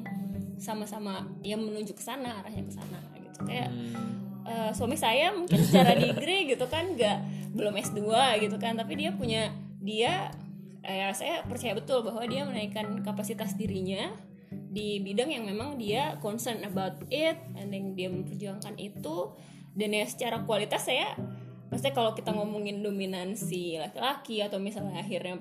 sama-sama 0.56 1.28
yang 1.44 1.60
menuju 1.60 1.92
ke 1.92 2.00
sana 2.00 2.40
arahnya 2.40 2.64
ke 2.64 2.72
sana 2.72 2.98
gitu. 3.18 3.28
Kayak 3.44 3.74
hmm 3.74 4.27
uh, 4.48 4.70
suami 4.72 4.96
saya 4.96 5.36
mungkin 5.36 5.60
secara 5.60 5.92
degree 5.94 6.48
gitu 6.48 6.64
kan 6.66 6.96
nggak 6.96 7.18
belum 7.52 7.76
S2 7.76 8.00
gitu 8.40 8.56
kan. 8.56 8.80
Tapi 8.80 8.92
dia 8.96 9.10
punya 9.12 9.52
dia 9.78 10.32
eh, 10.82 11.12
saya 11.12 11.44
percaya 11.44 11.76
betul 11.76 12.02
bahwa 12.02 12.24
dia 12.24 12.42
menaikkan 12.48 13.04
kapasitas 13.04 13.54
dirinya 13.54 14.10
di 14.48 15.04
bidang 15.04 15.28
yang 15.28 15.44
memang 15.44 15.76
dia 15.76 16.16
concern 16.24 16.64
about 16.64 16.96
it 17.12 17.36
and 17.60 17.68
then 17.68 17.92
dia 17.92 18.08
memperjuangkan 18.08 18.80
itu. 18.80 19.36
Dan 19.76 19.94
ya 19.94 20.08
secara 20.08 20.42
kualitas 20.42 20.88
saya 20.88 21.14
maksudnya 21.68 21.94
kalau 21.94 22.16
kita 22.16 22.32
ngomongin 22.32 22.80
dominansi 22.80 23.76
laki-laki 23.78 24.40
atau 24.40 24.56
misalnya 24.56 25.04
akhirnya 25.04 25.38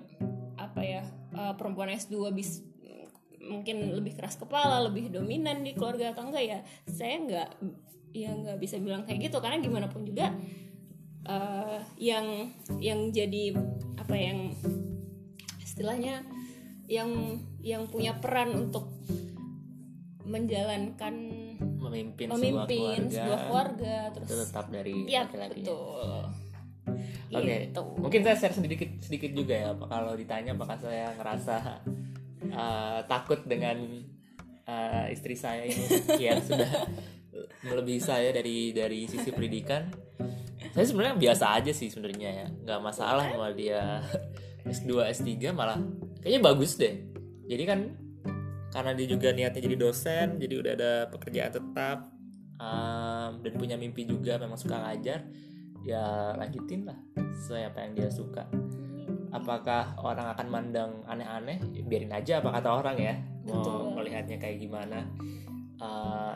apa 0.59 0.81
ya 0.83 1.01
uh, 1.33 1.55
perempuan 1.55 1.95
S2 1.95 2.35
bis 2.35 2.67
mungkin 3.47 3.95
lebih 3.95 4.19
keras 4.19 4.35
kepala 4.35 4.83
lebih 4.83 5.09
dominan 5.09 5.63
di 5.63 5.71
keluarga 5.73 6.11
atau 6.11 6.27
enggak 6.27 6.43
ya 6.43 6.59
saya 6.85 7.15
nggak 7.23 7.49
ya 8.17 8.32
nggak 8.34 8.58
bisa 8.58 8.82
bilang 8.82 9.06
kayak 9.06 9.30
gitu 9.30 9.38
karena 9.38 9.62
gimana 9.62 9.88
pun 9.91 10.01
juga 10.01 10.34
uh, 11.30 11.77
yang 12.01 12.49
yang 12.82 13.13
jadi 13.13 13.53
apa 14.01 14.15
yang 14.17 14.51
istilahnya 15.62 16.25
yang 16.88 17.41
yang 17.62 17.86
punya 17.91 18.15
peran 18.17 18.56
untuk 18.56 18.88
menjalankan 20.27 21.15
memimpin, 21.58 22.27
memimpin 22.32 23.08
sebuah 23.08 23.08
keluarga, 23.08 23.15
sebuah 23.15 23.39
keluarga 23.47 23.95
terus 24.12 24.30
tetap 24.49 24.65
dari 24.71 24.95
ya 25.08 25.23
laki-lakinya. 25.27 25.63
betul 25.63 26.47
Oke, 27.27 27.67
Gitu. 27.67 27.84
mungkin 27.99 28.21
saya 28.23 28.39
share 28.39 28.56
sedikit 28.56 28.88
sedikit 29.03 29.32
juga 29.36 29.56
ya. 29.56 29.69
Kalau 29.75 30.15
ditanya 30.15 30.56
apakah 30.56 30.80
saya 30.80 31.12
ngerasa 31.19 31.56
uh, 32.56 32.99
takut 33.03 33.43
dengan 33.43 33.75
uh, 34.63 35.06
istri 35.12 35.36
saya 35.36 35.67
ini 35.67 35.84
yang 36.32 36.39
sudah 36.39 36.88
melebihi 37.65 38.02
saya 38.02 38.30
dari 38.34 38.71
dari 38.73 39.06
sisi 39.06 39.30
pendidikan. 39.30 39.89
Saya 40.73 40.86
sebenarnya 40.86 41.15
biasa 41.17 41.45
aja 41.58 41.71
sih 41.73 41.89
sebenarnya 41.89 42.30
ya, 42.45 42.47
nggak 42.50 42.80
masalah 42.82 43.26
sama 43.30 43.50
dia 43.54 44.02
S2 44.65 45.10
S3 45.13 45.54
malah 45.54 45.80
kayaknya 46.21 46.41
bagus 46.43 46.78
deh. 46.78 47.02
Jadi 47.47 47.63
kan 47.65 47.80
karena 48.73 48.91
dia 48.93 49.08
juga 49.10 49.32
niatnya 49.34 49.62
jadi 49.63 49.78
dosen, 49.80 50.28
jadi 50.38 50.54
udah 50.60 50.71
ada 50.78 50.91
pekerjaan 51.10 51.52
tetap 51.56 52.12
um, 52.60 53.32
dan 53.41 53.54
punya 53.58 53.80
mimpi 53.80 54.06
juga, 54.06 54.38
memang 54.38 54.60
suka 54.60 54.78
ngajar 54.78 55.26
ya 55.88 56.36
lanjutin 56.36 56.84
lah 56.84 57.00
sesuai 57.15 57.71
apa 57.71 57.80
yang 57.88 57.91
dia 57.95 58.10
suka 58.12 58.43
apakah 59.32 59.95
orang 60.04 60.28
akan 60.36 60.47
mandang 60.52 60.91
aneh-aneh 61.08 61.63
biarin 61.88 62.12
aja 62.12 62.43
apa 62.43 62.60
kata 62.60 62.69
orang 62.84 62.97
ya 63.00 63.15
mau 63.47 63.63
Betul. 63.63 63.95
melihatnya 63.95 64.38
kayak 64.38 64.60
gimana 64.60 65.08
Uh, 65.78 66.34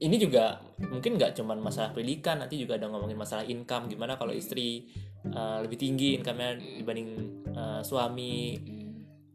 ini 0.00 0.16
juga 0.16 0.56
mungkin 0.80 1.20
nggak 1.20 1.36
cuman 1.36 1.60
masalah 1.60 1.92
pendidikan 1.92 2.40
nanti 2.40 2.56
juga 2.56 2.80
ada 2.80 2.88
ngomongin 2.88 3.20
masalah 3.20 3.44
income. 3.44 3.86
Gimana 3.92 4.16
kalau 4.16 4.32
istri 4.32 4.88
uh, 5.28 5.60
lebih 5.60 5.76
tinggi 5.76 6.16
income-nya 6.16 6.56
dibanding 6.56 7.08
uh, 7.52 7.80
suami? 7.84 8.56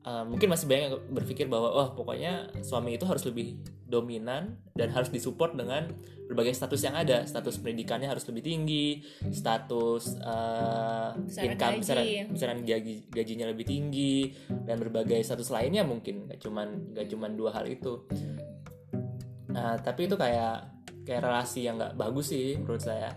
Uh, 0.06 0.22
mungkin 0.22 0.54
masih 0.54 0.70
banyak 0.70 0.84
yang 0.86 0.96
berpikir 1.18 1.50
bahwa 1.50 1.66
oh 1.66 1.98
pokoknya 1.98 2.54
suami 2.62 2.94
itu 2.94 3.10
harus 3.10 3.26
lebih 3.26 3.58
dominan 3.90 4.54
dan 4.78 4.94
harus 4.94 5.10
disupport 5.10 5.58
dengan 5.58 5.90
berbagai 6.30 6.54
status 6.54 6.82
yang 6.86 6.94
ada. 6.94 7.26
Status 7.26 7.58
pendidikannya 7.58 8.06
harus 8.06 8.22
lebih 8.30 8.46
tinggi 8.46 9.02
status 9.34 10.22
uh, 10.22 11.18
Besaran 11.18 11.46
income 11.50 11.74
gaji. 11.74 11.82
besaran, 11.82 12.06
besaran 12.30 12.60
gaji 12.62 12.94
gajinya 13.10 13.46
lebih 13.50 13.66
tinggi 13.66 14.30
dan 14.66 14.78
berbagai 14.78 15.26
status 15.26 15.50
lainnya 15.50 15.82
mungkin. 15.82 16.30
Nggak 16.30 16.38
cuman 16.38 16.94
nggak 16.94 17.06
cuman 17.10 17.32
dua 17.34 17.50
hal 17.58 17.66
itu 17.66 18.06
nah 19.56 19.80
tapi 19.80 20.12
itu 20.12 20.20
kayak 20.20 20.76
kayak 21.06 21.22
relasi 21.22 21.70
yang 21.70 21.78
nggak 21.78 21.96
bagus 21.96 22.34
sih 22.34 22.58
menurut 22.58 22.82
saya. 22.82 23.14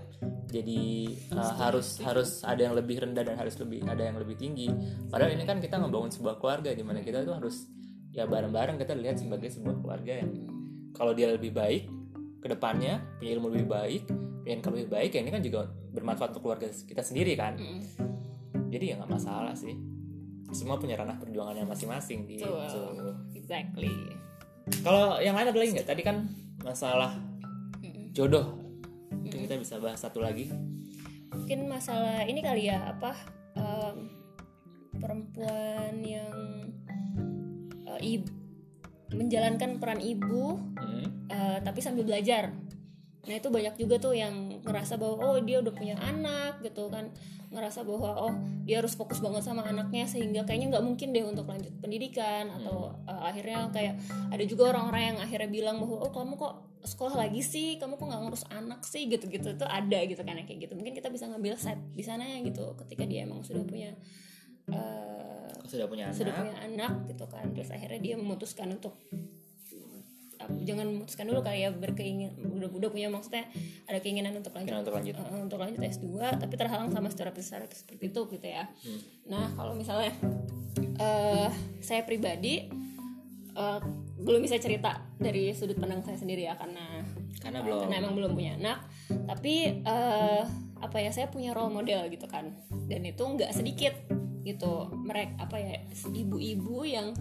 Jadi 0.48 1.12
uh, 1.32 1.54
harus 1.60 2.00
harus 2.04 2.44
ada 2.44 2.68
yang 2.68 2.76
lebih 2.76 3.04
rendah 3.04 3.24
dan 3.24 3.36
harus 3.36 3.56
lebih 3.60 3.84
ada 3.88 4.00
yang 4.04 4.16
lebih 4.20 4.36
tinggi. 4.36 4.68
Padahal 5.08 5.34
ini 5.34 5.44
kan 5.48 5.58
kita 5.58 5.80
ngebangun 5.80 6.12
sebuah 6.12 6.36
keluarga 6.36 6.70
di 6.72 6.84
mana 6.84 7.00
kita 7.00 7.24
tuh 7.24 7.34
harus 7.36 7.68
ya 8.12 8.28
bareng-bareng 8.28 8.76
kita 8.76 8.92
lihat 8.96 9.20
sebagai 9.20 9.48
sebuah 9.52 9.80
keluarga 9.80 10.12
yang 10.20 10.30
kalau 10.96 11.12
dia 11.12 11.32
lebih 11.32 11.52
baik 11.52 11.88
ke 12.38 12.46
depannya 12.48 13.04
punya 13.20 13.30
ilmu 13.36 13.48
lebih 13.52 13.68
baik 13.68 14.02
punya 14.08 14.52
income 14.56 14.74
lebih 14.80 14.90
baik 14.94 15.10
ya 15.12 15.20
ini 15.20 15.30
kan 15.34 15.42
juga 15.44 15.60
bermanfaat 15.68 16.32
untuk 16.36 16.48
keluarga 16.48 16.68
kita 16.70 17.02
sendiri 17.02 17.34
kan. 17.34 17.56
Mm. 17.56 17.82
jadi 18.68 18.84
ya 18.84 18.94
nggak 19.00 19.12
masalah 19.12 19.56
sih. 19.56 19.74
Semua 20.48 20.80
punya 20.80 20.96
ranah 20.96 21.20
perjuangannya 21.20 21.68
masing-masing 21.68 22.24
gitu. 22.24 22.48
Betul. 22.48 23.16
exactly 23.36 23.92
kalau 24.80 25.18
yang 25.18 25.34
lain 25.34 25.48
ada 25.48 25.58
lagi 25.58 25.70
nggak? 25.74 25.88
Tadi 25.88 26.02
kan 26.02 26.16
masalah 26.60 27.14
jodoh. 28.12 28.56
Mungkin 29.12 29.46
kita 29.46 29.56
bisa 29.56 29.76
bahas 29.78 30.00
satu 30.00 30.18
lagi. 30.18 30.50
Mungkin 31.28 31.68
masalah 31.68 32.24
ini 32.24 32.40
kali 32.40 32.68
ya 32.68 32.92
apa 32.92 33.12
em, 33.54 33.96
perempuan 34.96 36.02
yang 36.02 36.34
eh, 37.86 38.00
ib- 38.16 38.34
menjalankan 39.08 39.80
peran 39.80 40.00
ibu 40.00 40.58
Hmm. 40.78 41.06
eh, 41.28 41.58
tapi 41.60 41.80
sambil 41.80 42.04
belajar. 42.04 42.52
Nah 43.28 43.34
itu 43.36 43.48
banyak 43.52 43.76
juga 43.76 44.00
tuh 44.00 44.16
yang 44.16 44.62
ngerasa 44.64 44.96
bahwa 44.96 45.16
oh 45.20 45.36
dia 45.38 45.60
udah 45.60 45.72
punya 45.72 45.96
anak 46.00 46.64
gitu 46.64 46.88
kan 46.88 47.12
ngerasa 47.48 47.80
bahwa 47.80 48.10
oh 48.28 48.34
dia 48.68 48.84
harus 48.84 48.92
fokus 48.92 49.24
banget 49.24 49.40
sama 49.40 49.64
anaknya 49.64 50.04
sehingga 50.04 50.44
kayaknya 50.44 50.76
nggak 50.76 50.84
mungkin 50.84 51.16
deh 51.16 51.24
untuk 51.24 51.48
lanjut 51.48 51.72
pendidikan 51.80 52.52
atau 52.60 52.92
eh, 53.08 53.22
akhirnya 53.24 53.72
kayak 53.72 53.94
ada 54.28 54.44
juga 54.44 54.76
orang-orang 54.76 55.02
yang 55.14 55.18
akhirnya 55.24 55.48
bilang 55.48 55.76
bahwa 55.80 55.96
oh 56.04 56.12
kamu 56.12 56.36
kok 56.36 56.54
sekolah 56.84 57.14
lagi 57.16 57.40
sih? 57.40 57.80
Kamu 57.80 57.96
kok 57.96 58.06
nggak 58.06 58.20
ngurus 58.20 58.44
anak 58.52 58.84
sih? 58.84 59.08
Gitu-gitu 59.08 59.56
itu 59.56 59.66
ada 59.66 59.98
gitu 60.04 60.20
kan 60.20 60.36
kayak 60.44 60.68
gitu. 60.68 60.72
Mungkin 60.76 60.92
kita 60.92 61.08
bisa 61.08 61.24
ngambil 61.26 61.56
set 61.56 61.80
di 61.96 62.04
sana 62.04 62.22
ya 62.28 62.44
gitu 62.44 62.76
ketika 62.84 63.08
dia 63.08 63.24
emang 63.24 63.40
sudah 63.40 63.64
punya 63.64 63.96
eh, 64.68 65.50
sudah 65.64 65.88
punya 65.88 66.12
anak. 66.12 66.18
sudah 66.20 66.32
punya 66.36 66.56
anak 66.60 66.92
gitu 67.08 67.24
kan. 67.32 67.48
Terus 67.56 67.70
akhirnya 67.72 68.00
dia 68.00 68.14
memutuskan 68.20 68.68
untuk 68.76 69.00
uh, 69.08 69.37
jangan 70.64 70.86
memutuskan 70.88 71.26
dulu 71.28 71.40
kali 71.44 71.64
ya 71.64 71.70
berkeinginan 71.70 72.34
udah 72.40 72.68
udah 72.72 72.90
punya 72.90 73.08
maksudnya 73.12 73.44
ada 73.84 73.98
keinginan 74.00 74.36
untuk 74.36 74.52
lanjut. 74.56 74.74
Untuk 74.80 74.94
lanjut. 74.94 75.14
uh, 75.16 75.42
untuk 75.44 75.58
lanjut 75.60 75.80
S2 75.80 76.08
tapi 76.40 76.54
terhalang 76.56 76.90
sama 76.90 77.08
stereotip-stereotip 77.12 77.78
seperti 77.78 78.04
itu 78.10 78.20
gitu 78.32 78.46
ya. 78.46 78.64
Hmm. 78.68 79.00
nah 79.28 79.44
kalau 79.54 79.72
misalnya 79.76 80.12
eh 80.98 81.50
saya 81.78 82.02
pribadi 82.02 82.66
eh, 83.54 83.80
belum 84.18 84.42
bisa 84.42 84.58
cerita 84.58 84.98
dari 85.14 85.54
sudut 85.54 85.78
pandang 85.78 86.02
saya 86.02 86.18
sendiri 86.18 86.46
ya 86.46 86.58
karena 86.58 87.06
karena 87.38 87.62
uh, 87.62 87.64
belum. 87.64 87.78
karena 87.86 87.96
emang 88.02 88.14
belum 88.18 88.32
punya 88.34 88.52
anak. 88.58 88.78
Tapi 89.08 89.54
eh, 89.86 90.42
apa 90.78 90.96
ya 90.98 91.10
saya 91.14 91.30
punya 91.30 91.54
role 91.54 91.70
model 91.70 92.10
gitu 92.10 92.26
kan. 92.26 92.50
Dan 92.90 93.06
itu 93.06 93.22
nggak 93.22 93.54
sedikit 93.54 93.94
gitu. 94.42 94.90
Mereka 94.90 95.38
apa 95.38 95.56
ya 95.58 95.74
ibu-ibu 96.10 96.82
yang 96.82 97.14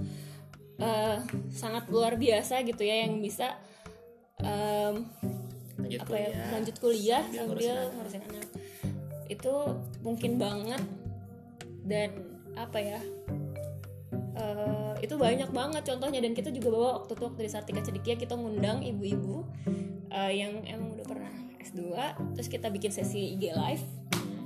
eh, 0.77 1.17
sangat 1.49 1.89
luar 1.89 2.15
biasa 2.15 2.61
gitu 2.65 2.81
ya 2.85 3.05
yang 3.05 3.17
bisa 3.17 3.57
em, 4.41 5.05
lanjut 5.77 5.99
apa 6.05 6.15
ya 6.17 6.29
kuliah. 6.29 6.49
lanjut 6.53 6.75
kuliah 6.77 7.23
sambil 7.25 7.57
sambil 7.57 7.89
ngurusin 7.97 8.21
anak. 8.21 8.31
anak. 8.33 8.47
Itu 9.27 9.53
mungkin 10.01 10.31
banget. 10.41 10.83
Dan 11.87 12.09
apa 12.57 12.77
ya 12.83 12.99
eh, 14.35 14.93
itu 15.01 15.15
banyak 15.17 15.49
banget 15.49 15.83
contohnya. 15.87 16.19
Dan 16.21 16.37
kita 16.37 16.49
juga 16.53 16.67
bawa 16.73 16.89
waktu 17.01 17.13
itu 17.15 17.23
waktu 17.25 17.41
di 17.45 17.51
Sartika 17.51 17.81
Cedikia 17.81 18.15
kita 18.19 18.37
ngundang 18.37 18.85
ibu-ibu 18.85 19.45
eh, 20.13 20.31
yang 20.37 20.61
emang 20.67 20.93
udah 20.97 21.05
pernah 21.05 21.33
S2 21.61 21.81
terus 22.37 22.47
kita 22.47 22.69
bikin 22.69 22.93
sesi 22.93 23.37
IG 23.37 23.53
live. 23.53 23.85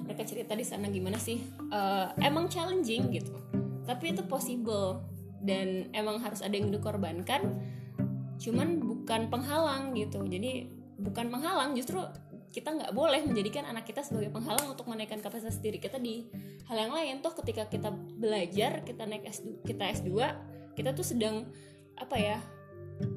Mereka 0.07 0.27
cerita 0.27 0.53
di 0.53 0.65
sana 0.67 0.87
gimana 0.87 1.19
sih 1.19 1.41
eh, 1.71 2.07
emang 2.23 2.47
challenging 2.47 3.11
gitu. 3.11 3.35
Tapi 3.81 4.13
itu 4.13 4.23
possible 4.29 5.10
dan 5.41 5.89
emang 5.91 6.21
harus 6.21 6.45
ada 6.45 6.53
yang 6.53 6.69
dikorbankan 6.69 7.57
cuman 8.41 8.81
bukan 8.81 9.29
penghalang 9.29 9.93
gitu. 9.93 10.25
Jadi 10.25 10.65
bukan 10.97 11.29
penghalang 11.29 11.77
justru 11.77 12.01
kita 12.51 12.73
nggak 12.75 12.91
boleh 12.91 13.23
menjadikan 13.23 13.63
anak 13.63 13.87
kita 13.87 14.03
sebagai 14.03 14.33
penghalang 14.33 14.75
untuk 14.75 14.89
menaikkan 14.91 15.23
kapasitas 15.23 15.61
diri 15.63 15.79
kita 15.79 16.01
di 16.01 16.25
hal 16.67 16.89
yang 16.89 16.93
lain. 16.93 17.21
Toh 17.23 17.33
ketika 17.37 17.69
kita 17.69 17.93
belajar 17.93 18.81
kita 18.83 19.05
naik 19.05 19.29
S2 19.29 19.63
kita 19.63 19.83
S2 20.01 20.11
kita 20.75 20.89
tuh 20.91 21.05
sedang 21.05 21.47
apa 21.95 22.17
ya 22.17 22.37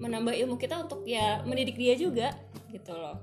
menambah 0.01 0.33
ilmu 0.33 0.57
kita 0.57 0.81
untuk 0.85 1.05
ya 1.05 1.41
mendidik 1.45 1.77
dia 1.77 1.97
juga 1.97 2.37
gitu 2.71 2.93
loh. 2.93 3.19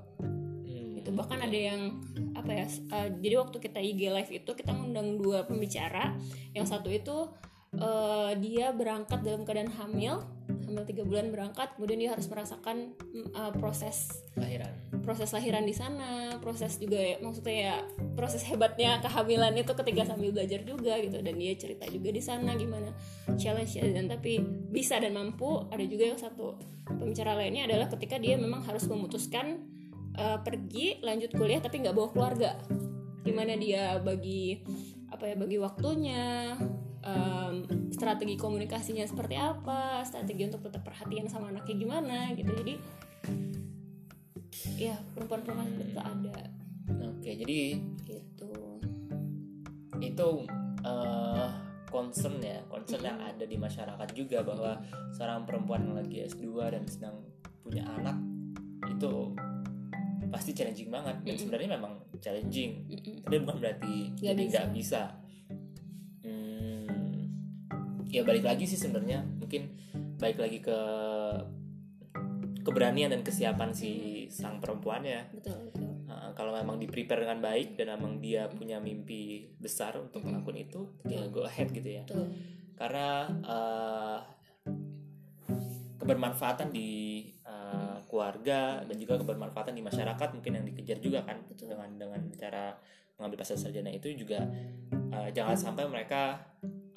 Hmm. 0.66 0.98
itu 1.02 1.10
bahkan 1.10 1.42
ada 1.42 1.58
yang 1.58 1.98
apa 2.38 2.50
ya 2.54 2.66
uh, 2.94 3.08
jadi 3.18 3.34
waktu 3.42 3.58
kita 3.58 3.78
IG 3.82 4.00
live 4.10 4.32
itu 4.32 4.50
kita 4.52 4.70
ngundang 4.74 5.22
dua 5.22 5.48
pembicara. 5.48 6.18
Yang 6.52 6.66
satu 6.76 6.88
itu 6.92 7.30
uh, 7.78 8.32
dia 8.36 8.74
berangkat 8.74 9.22
dalam 9.24 9.46
keadaan 9.46 9.72
hamil 9.72 10.24
hamil 10.68 10.84
tiga 10.88 11.04
bulan 11.04 11.28
berangkat 11.28 11.76
kemudian 11.76 12.00
dia 12.00 12.10
harus 12.16 12.26
merasakan 12.32 12.96
uh, 13.36 13.52
proses 13.56 14.24
lahiran. 14.36 14.72
proses 15.04 15.28
lahiran 15.36 15.64
di 15.68 15.74
sana 15.76 16.40
proses 16.40 16.80
juga 16.80 16.96
ya, 16.96 17.16
maksudnya 17.20 17.56
ya 17.56 17.76
proses 18.16 18.44
hebatnya 18.48 19.00
kehamilan 19.04 19.52
itu 19.56 19.72
ketika 19.76 20.08
sambil 20.08 20.32
belajar 20.32 20.64
juga 20.64 20.96
gitu 21.00 21.20
dan 21.20 21.34
dia 21.36 21.52
cerita 21.58 21.84
juga 21.88 22.08
di 22.08 22.22
sana 22.22 22.56
gimana 22.56 22.92
challenge 23.36 23.76
dan 23.76 24.08
tapi 24.08 24.40
bisa 24.72 24.96
dan 24.96 25.12
mampu 25.12 25.68
ada 25.68 25.84
juga 25.84 26.14
yang 26.14 26.20
satu 26.20 26.56
pembicara 26.86 27.36
lainnya 27.36 27.68
adalah 27.68 27.90
ketika 27.92 28.16
dia 28.16 28.38
memang 28.38 28.64
harus 28.64 28.86
memutuskan 28.88 29.60
eh, 30.16 30.38
pergi 30.40 31.02
lanjut 31.02 31.34
kuliah 31.34 31.60
tapi 31.60 31.82
nggak 31.82 31.94
bawa 31.96 32.08
keluarga. 32.12 32.50
Gimana 33.22 33.54
dia 33.54 33.98
bagi 34.02 34.62
apa 35.12 35.28
ya 35.28 35.36
bagi 35.36 35.58
waktunya 35.60 36.56
em, 37.02 37.54
strategi 37.90 38.34
komunikasinya 38.38 39.04
seperti 39.04 39.36
apa 39.38 40.02
strategi 40.02 40.46
untuk 40.46 40.66
tetap 40.66 40.82
perhatian 40.86 41.26
sama 41.26 41.50
anaknya 41.50 41.74
gimana 41.76 42.18
gitu. 42.34 42.50
Jadi 42.54 42.74
ya 44.78 44.94
perempuan-perempuan 45.14 45.68
seperti 45.70 45.90
itu 45.92 46.02
ada. 46.02 46.38
Oke 47.12 47.30
jadi 47.44 47.60
gitu. 48.06 48.52
Itu 50.02 50.28
eh, 50.82 51.48
concern 51.92 52.40
ya 52.40 52.58
concern 52.66 53.04
yang 53.04 53.20
ada 53.20 53.44
di 53.44 53.56
masyarakat 53.60 54.08
juga 54.16 54.40
bahwa 54.42 54.80
seorang 55.14 55.44
perempuan 55.44 55.84
yang 55.86 55.96
lagi 56.00 56.24
S2 56.24 56.44
dan 56.72 56.82
sedang 56.88 57.20
punya 57.62 57.84
anak 57.86 58.16
itu 58.90 59.30
pasti 60.32 60.50
challenging 60.56 60.88
banget. 60.88 61.16
Dan 61.22 61.34
sebenarnya 61.36 61.76
memang 61.76 61.92
challenging. 62.18 62.88
Mm-mm. 62.88 63.20
tapi 63.22 63.36
bukan 63.44 63.56
berarti 63.60 63.94
Nggak 64.16 64.32
jadi 64.32 64.42
bisa. 64.42 64.52
nggak 64.56 64.70
bisa. 64.74 65.02
Hmm, 65.06 65.21
ya 68.12 68.22
balik 68.22 68.44
lagi 68.44 68.68
sih 68.68 68.76
sebenarnya. 68.76 69.24
Mungkin 69.40 69.62
balik 70.20 70.38
lagi 70.38 70.60
ke 70.60 70.78
keberanian 72.62 73.10
dan 73.10 73.26
kesiapan 73.26 73.74
si 73.74 74.24
sang 74.30 74.62
perempuannya 74.62 75.34
betul 75.34 75.58
betul. 75.72 75.90
Uh, 76.06 76.30
kalau 76.38 76.54
memang 76.54 76.78
di 76.78 76.86
prepare 76.86 77.26
dengan 77.26 77.42
baik 77.42 77.74
dan 77.74 77.98
memang 77.98 78.22
dia 78.22 78.46
punya 78.46 78.78
mimpi 78.78 79.50
besar 79.58 79.98
untuk 79.98 80.22
melakukan 80.22 80.60
itu 80.62 80.80
ya 81.08 81.26
go 81.32 81.42
ahead 81.42 81.72
gitu 81.74 81.88
ya. 81.88 82.04
Betul. 82.06 82.30
Karena 82.78 83.26
uh, 83.42 84.18
kebermanfaatan 86.02 86.70
di 86.74 87.30
uh, 87.46 88.02
keluarga 88.10 88.82
dan 88.82 88.96
juga 88.98 89.18
kebermanfaatan 89.22 89.74
di 89.74 89.82
masyarakat 89.82 90.28
mungkin 90.34 90.52
yang 90.58 90.66
dikejar 90.66 90.98
juga 90.98 91.22
kan 91.22 91.38
Betul. 91.46 91.74
dengan 91.74 91.90
dengan 91.94 92.20
cara 92.34 92.74
mengambil 93.18 93.46
pasal 93.46 93.54
sarjana 93.54 93.94
itu 93.94 94.10
juga 94.18 94.42
uh, 95.14 95.30
jangan 95.30 95.54
sampai 95.54 95.86
mereka 95.86 96.42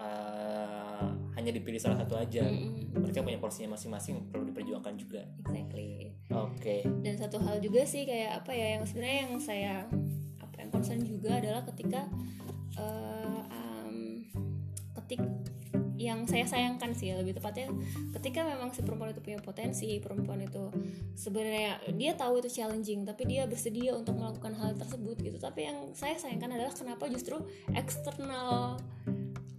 uh, 0.02 1.05
hanya 1.46 1.62
dipilih 1.62 1.78
salah 1.78 2.02
satu 2.02 2.18
aja. 2.18 2.42
Mm-mm. 2.42 2.98
mereka 2.98 3.22
punya 3.22 3.38
porsinya 3.38 3.78
masing-masing 3.78 4.34
perlu 4.34 4.50
diperjuangkan 4.50 4.98
juga. 4.98 5.22
Exactly. 5.46 6.10
Oke. 6.34 6.82
Dan 7.06 7.22
satu 7.22 7.38
hal 7.38 7.62
juga 7.62 7.86
sih 7.86 8.10
kayak 8.10 8.42
apa 8.42 8.50
ya 8.50 8.82
yang 8.82 8.84
sebenarnya 8.90 9.20
yang 9.30 9.34
saya 9.38 9.74
apa 10.42 10.56
yang 10.58 10.70
concern 10.74 11.06
juga 11.06 11.38
adalah 11.38 11.62
ketika 11.70 12.10
eh, 12.82 13.42
um, 13.54 14.26
ketik 14.98 15.22
yang 15.96 16.26
saya 16.26 16.50
sayangkan 16.50 16.92
sih 16.98 17.14
lebih 17.14 17.38
tepatnya 17.38 17.72
ketika 18.20 18.44
memang 18.44 18.74
si 18.74 18.84
perempuan 18.84 19.16
itu 19.16 19.24
punya 19.24 19.40
potensi 19.40 19.96
perempuan 20.04 20.44
itu 20.44 20.68
sebenarnya 21.16 21.80
dia 21.96 22.18
tahu 22.20 22.44
itu 22.44 22.52
challenging 22.52 23.08
tapi 23.08 23.24
dia 23.30 23.48
bersedia 23.48 23.96
untuk 23.96 24.18
melakukan 24.18 24.58
hal 24.58 24.74
tersebut 24.74 25.22
gitu. 25.22 25.38
Tapi 25.38 25.70
yang 25.70 25.94
saya 25.94 26.18
sayangkan 26.18 26.58
adalah 26.58 26.74
kenapa 26.74 27.06
justru 27.06 27.38
eksternal 27.78 28.82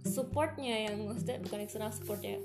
supportnya 0.07 0.89
yang 0.89 1.03
maksudnya 1.03 1.37
bukan 1.43 1.59
eksternal 1.61 1.91
supportnya 1.91 2.39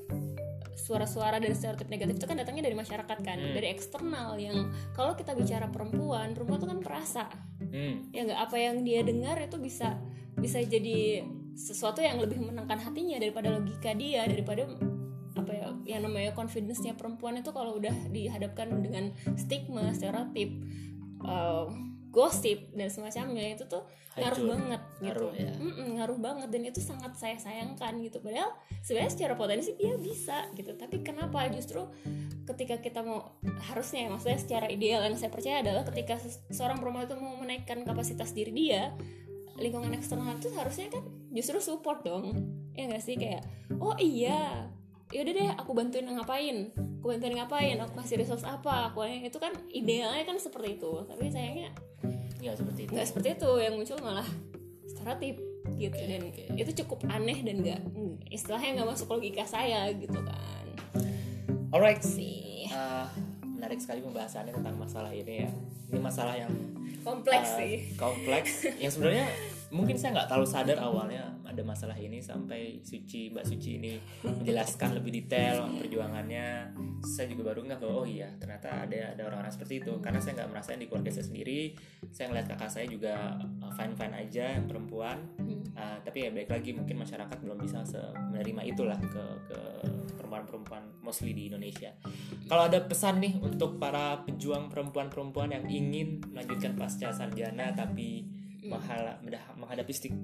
suara-suara 0.73 1.39
dan 1.39 1.53
stereotip 1.55 1.87
negatif 1.87 2.19
itu 2.19 2.27
kan 2.27 2.37
datangnya 2.37 2.67
dari 2.67 2.77
masyarakat 2.77 3.19
kan 3.23 3.39
Hmm. 3.39 3.55
dari 3.55 3.69
eksternal 3.71 4.35
yang 4.41 4.73
kalau 4.97 5.15
kita 5.15 5.37
bicara 5.37 5.69
perempuan 5.69 6.33
perempuan 6.35 6.59
itu 6.59 6.69
kan 6.69 6.81
perasa. 6.83 7.25
Hmm, 7.61 8.11
ya 8.11 8.27
nggak? 8.27 8.41
Apa 8.51 8.57
yang 8.59 8.83
dia 8.83 9.05
dengar 9.07 9.39
itu 9.39 9.57
bisa 9.61 10.01
bisa 10.35 10.59
jadi 10.65 11.23
sesuatu 11.53 12.01
yang 12.01 12.17
lebih 12.17 12.41
menangkan 12.41 12.81
hatinya 12.81 13.21
daripada 13.21 13.53
logika 13.53 13.93
dia 13.93 14.25
daripada 14.25 14.65
apa 15.37 15.53
ya 15.53 15.69
yang 15.85 16.01
namanya 16.09 16.33
confidence-nya 16.33 16.97
perempuan 16.97 17.41
itu 17.41 17.53
kalau 17.53 17.77
udah 17.77 17.93
dihadapkan 18.09 18.69
dengan 18.81 19.13
stigma 19.37 19.93
stereotip 19.93 20.49
uh, 21.25 21.69
gosip 22.13 22.69
dan 22.77 22.93
semacamnya 22.93 23.57
itu 23.57 23.65
tuh 23.65 23.89
ngaruh 24.21 24.37
Hancur. 24.37 24.51
banget 24.53 24.83
gitu. 24.85 25.05
Ngaruh, 25.09 25.33
ya. 25.33 25.53
Ngaruh 25.97 26.19
banget 26.21 26.49
dan 26.53 26.63
itu 26.69 26.81
sangat 26.85 27.13
saya 27.17 27.37
sayangkan 27.41 27.97
gitu. 28.05 28.21
Padahal 28.21 28.53
sebenarnya 28.85 29.13
secara 29.17 29.35
potensi 29.41 29.73
dia 29.81 29.97
bisa 29.97 30.53
gitu. 30.53 30.77
Tapi 30.77 31.01
kenapa? 31.01 31.49
Justru 31.49 31.89
ketika 32.45 32.77
kita 32.85 33.01
mau 33.01 33.41
harusnya 33.73 34.05
ya, 34.05 34.09
maksudnya 34.13 34.39
secara 34.39 34.67
ideal 34.69 35.01
yang 35.09 35.17
saya 35.17 35.33
percaya 35.33 35.65
adalah 35.65 35.89
ketika 35.89 36.21
seorang 36.53 36.77
perempuan 36.77 37.09
itu 37.09 37.17
mau 37.17 37.41
menaikkan 37.41 37.81
kapasitas 37.89 38.37
diri 38.37 38.53
dia 38.53 38.93
lingkungan 39.57 39.93
eksternal 39.93 40.37
itu 40.37 40.49
harusnya 40.57 40.93
kan 40.93 41.05
justru 41.33 41.57
support 41.65 42.05
dong. 42.05 42.37
Ya 42.77 42.93
nggak 42.93 43.05
sih? 43.05 43.17
Kayak 43.17 43.49
oh 43.81 43.97
iya. 43.97 44.69
Yaudah 45.13 45.33
deh 45.33 45.49
aku 45.57 45.73
bantuin 45.73 46.09
ngapain? 46.09 46.73
Aku 47.01 47.07
bantuin 47.09 47.37
ngapain? 47.37 47.77
Aku 47.81 47.93
kasih 47.97 48.21
resource 48.21 48.45
apa? 48.45 48.93
Aku 48.93 49.05
itu 49.05 49.37
kan 49.37 49.53
idealnya 49.73 50.25
kan 50.25 50.37
seperti 50.37 50.81
itu. 50.81 50.93
Tapi 51.05 51.29
sayangnya 51.29 51.73
ya 52.43 52.53
seperti 52.59 52.91
itu. 52.91 52.93
Nggak 52.99 53.07
seperti 53.07 53.29
itu. 53.39 53.51
Yang 53.63 53.75
muncul 53.79 53.97
malah 54.03 54.29
stereotip 54.91 55.37
gitu. 55.79 55.99
Dan 56.03 56.23
oke. 56.29 56.45
itu 56.59 56.71
cukup 56.83 57.07
aneh 57.07 57.39
dan 57.47 57.57
nggak 57.63 57.81
istilahnya 58.35 58.83
nggak 58.83 58.89
masuk 58.99 59.07
logika 59.15 59.47
saya 59.47 59.87
gitu 59.95 60.19
kan. 60.19 60.67
Alright. 61.71 62.03
Sih 62.03 62.53
Uh, 62.73 63.05
menarik 63.45 63.85
sekali 63.85 64.01
pembahasannya 64.01 64.57
tentang 64.57 64.81
masalah 64.81 65.13
ini 65.13 65.45
ya. 65.45 65.51
Ini 65.93 66.01
masalah 66.01 66.41
yang 66.41 66.53
kompleks 67.05 67.53
uh, 67.53 67.59
sih. 67.61 67.75
kompleks. 68.01 68.65
Yang 68.83 68.97
sebenarnya 68.97 69.29
mungkin 69.73 69.97
saya 69.97 70.21
nggak 70.21 70.29
terlalu 70.29 70.49
sadar 70.49 70.79
awalnya 70.85 71.33
ada 71.43 71.63
masalah 71.65 71.97
ini 71.97 72.21
sampai 72.21 72.81
Suci 72.85 73.33
Mbak 73.33 73.45
Suci 73.45 73.81
ini 73.81 73.97
menjelaskan 74.25 75.01
lebih 75.01 75.11
detail 75.11 75.69
perjuangannya 75.81 76.71
saya 77.03 77.27
juga 77.33 77.53
baru 77.53 77.67
nggak 77.67 77.81
bahwa 77.81 78.05
oh 78.05 78.07
iya 78.07 78.29
ternyata 78.37 78.85
ada 78.85 79.17
ada 79.17 79.23
orang-orang 79.27 79.53
seperti 79.53 79.81
itu 79.81 79.93
karena 80.05 80.21
saya 80.21 80.45
nggak 80.45 80.51
merasain 80.53 80.81
di 80.81 80.87
keluarga 80.87 81.11
saya 81.11 81.27
sendiri 81.27 81.61
saya 82.13 82.31
ngeliat 82.31 82.47
kakak 82.53 82.71
saya 82.71 82.87
juga 82.87 83.41
fine 83.75 83.95
fine 83.97 84.15
aja 84.15 84.45
yang 84.61 84.69
perempuan 84.69 85.19
Hmm. 85.43 85.63
Uh, 85.75 85.99
tapi 86.05 86.29
ya 86.29 86.31
baik 86.31 86.51
lagi 86.53 86.71
mungkin 86.77 87.01
masyarakat 87.01 87.37
belum 87.41 87.59
bisa 87.59 87.83
menerima 88.31 88.63
itulah 88.69 88.99
ke 89.01 89.25
ke 89.49 89.59
perempuan-perempuan 90.17 90.83
mostly 91.01 91.33
di 91.33 91.49
Indonesia. 91.49 91.93
Kalau 92.47 92.69
ada 92.69 92.79
pesan 92.85 93.21
nih 93.21 93.41
untuk 93.41 93.81
para 93.81 94.21
pejuang 94.25 94.69
perempuan-perempuan 94.69 95.53
yang 95.53 95.65
ingin 95.69 96.21
melanjutkan 96.31 96.77
pasca 96.77 97.13
sarjana 97.13 97.73
tapi 97.73 98.29
menghala- 98.63 99.19
mendah- 99.23 99.55
menghadapi 99.59 99.93
stig- 99.93 100.23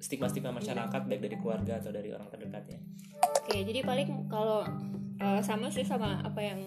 stigma-stigma 0.00 0.54
masyarakat 0.54 1.00
baik 1.04 1.20
dari 1.20 1.36
keluarga 1.36 1.76
atau 1.76 1.92
dari 1.92 2.08
orang 2.14 2.30
terdekatnya. 2.32 2.78
oke 3.20 3.52
jadi 3.52 3.80
paling 3.84 4.30
kalau 4.30 4.64
uh, 5.20 5.40
sama 5.44 5.68
sih 5.68 5.84
sama 5.84 6.24
apa 6.24 6.40
yang 6.40 6.60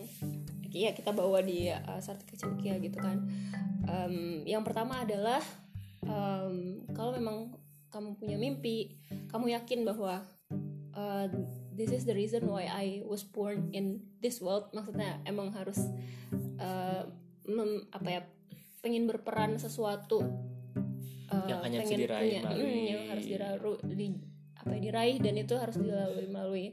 ya 0.74 0.94
kita 0.94 1.14
bawa 1.14 1.42
di 1.46 1.70
uh, 1.70 2.02
Sartika 2.02 2.34
Cendekia 2.34 2.82
gitu 2.82 2.98
kan. 2.98 3.22
Em, 3.86 4.42
yang 4.48 4.66
pertama 4.66 5.06
adalah 5.06 5.38
em, 6.02 6.82
kalau 6.98 7.14
memang 7.14 7.54
kamu 7.94 8.18
punya 8.18 8.38
mimpi 8.42 8.98
kamu 9.30 9.54
yakin 9.54 9.86
bahwa 9.86 10.26
uh, 10.98 11.26
this 11.78 11.94
is 11.94 12.10
the 12.10 12.16
reason 12.18 12.50
why 12.50 12.66
I 12.66 13.06
was 13.06 13.22
born 13.22 13.70
in 13.70 14.02
this 14.18 14.42
world. 14.42 14.74
Maksudnya 14.74 15.22
emang 15.30 15.54
harus 15.54 15.78
uh, 16.58 17.06
mem- 17.46 17.86
apa 17.94 18.10
ya 18.10 18.22
pengen 18.82 19.06
berperan 19.06 19.62
sesuatu 19.62 20.26
uh, 21.34 21.48
Yang 21.50 21.60
hanya 21.62 21.78
bisa 21.78 21.86
pengen 21.86 22.00
diraih 22.00 22.22
punya- 22.22 22.44
melalui- 22.46 22.70
mm, 22.70 22.86
yang 22.86 23.04
harus 23.10 23.26
diraih 23.26 23.58
di 23.90 24.08
apa 24.54 24.72
ya, 24.72 24.80
diraih 24.80 25.18
dan 25.20 25.34
itu 25.36 25.54
harus 25.60 25.76
dilalui 25.76 26.28
melalui 26.32 26.66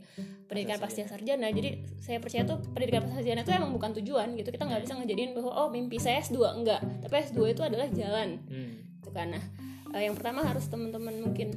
pendidikan 0.46 0.78
pasca 0.78 1.02
sarjana. 1.02 1.50
jadi 1.50 1.82
saya 1.98 2.22
percaya 2.22 2.46
tuh 2.46 2.62
pendidikan 2.70 3.02
pasca 3.02 3.18
sarjana 3.18 3.42
itu 3.42 3.50
emang 3.50 3.74
bukan 3.74 3.90
tujuan 3.98 4.38
gitu. 4.38 4.54
Kita 4.54 4.62
nggak 4.62 4.82
bisa 4.84 4.94
ngejadiin 4.94 5.34
bahwa 5.34 5.50
oh 5.50 5.68
mimpi 5.68 5.98
saya 5.98 6.22
S2 6.22 6.38
enggak. 6.54 6.78
Tapi 7.02 7.10
S2 7.10 7.50
itu 7.50 7.62
adalah 7.64 7.90
jalan. 7.90 8.38
Hmm. 8.46 8.72
gitu 8.94 9.10
kan. 9.10 9.34
Nah 9.34 9.42
eh, 9.90 10.06
yang 10.06 10.14
pertama 10.14 10.46
harus 10.46 10.70
teman-teman 10.70 11.18
mungkin 11.18 11.50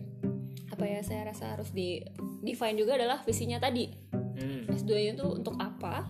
apa 0.74 0.90
ya 0.90 1.06
saya 1.06 1.30
rasa 1.30 1.54
harus 1.54 1.70
di 1.70 2.02
define 2.42 2.82
juga 2.82 2.98
adalah 2.98 3.22
visinya 3.22 3.62
tadi. 3.62 3.94
Hmm. 4.14 4.66
S2 4.74 5.14
itu 5.14 5.26
untuk 5.30 5.54
apa? 5.62 6.10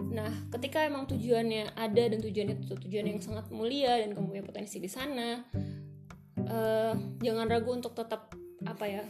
Nah 0.00 0.32
ketika 0.48 0.80
emang 0.80 1.04
tujuannya 1.04 1.76
ada 1.76 2.02
dan 2.08 2.16
tujuan 2.24 2.56
itu 2.56 2.72
tujuan 2.72 3.04
yang 3.04 3.20
sangat 3.20 3.52
mulia 3.52 4.00
dan 4.00 4.16
kamu 4.16 4.32
punya 4.32 4.44
potensi 4.46 4.80
di 4.80 4.88
sana 4.88 5.44
eh, 6.48 6.92
jangan 7.20 7.46
ragu 7.46 7.70
untuk 7.76 7.92
tetap 7.92 8.32
apa 8.66 8.84
ya 8.88 9.04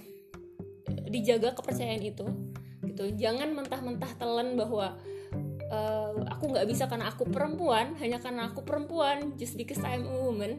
dijaga 1.09 1.57
kepercayaan 1.57 2.03
itu 2.05 2.27
gitu. 2.85 3.05
Jangan 3.15 3.55
mentah-mentah 3.55 4.13
telan 4.19 4.59
bahwa 4.59 4.99
eh, 5.71 6.13
aku 6.29 6.45
nggak 6.51 6.67
bisa 6.67 6.91
karena 6.91 7.11
aku 7.11 7.31
perempuan 7.31 7.95
hanya 8.03 8.19
karena 8.19 8.51
aku 8.51 8.67
perempuan 8.67 9.39
just 9.39 9.55
because 9.55 9.81
I'm 9.87 10.05
a 10.05 10.15
woman. 10.19 10.59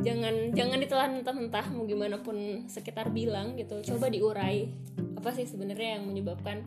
Jangan 0.00 0.56
jangan 0.56 0.78
ditelan 0.80 1.10
mentah-mentah 1.20 1.66
mau 1.76 1.84
gimana 1.84 2.20
pun 2.20 2.64
sekitar 2.68 3.12
bilang 3.12 3.56
gitu. 3.56 3.80
Coba 3.94 4.12
diurai 4.12 4.68
apa 5.16 5.32
sih 5.36 5.44
sebenarnya 5.44 6.00
yang 6.00 6.04
menyebabkan 6.08 6.64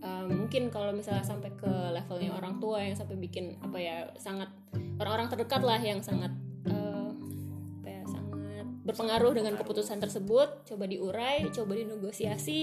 eh, 0.00 0.26
mungkin 0.28 0.68
kalau 0.68 0.92
misalnya 0.92 1.24
sampai 1.24 1.52
ke 1.56 1.72
levelnya 1.96 2.36
orang 2.36 2.60
tua 2.60 2.84
yang 2.84 2.96
sampai 2.96 3.16
bikin 3.16 3.56
apa 3.64 3.78
ya 3.80 3.96
sangat 4.16 4.48
orang-orang 5.00 5.28
terdekat 5.32 5.62
lah 5.64 5.80
yang 5.80 6.04
sangat 6.04 6.32
berpengaruh 8.90 9.32
dengan 9.32 9.54
keputusan 9.54 9.96
tersebut 9.96 10.48
coba 10.64 10.84
diurai 10.84 11.46
coba 11.48 11.72
dinegosiasi 11.72 12.60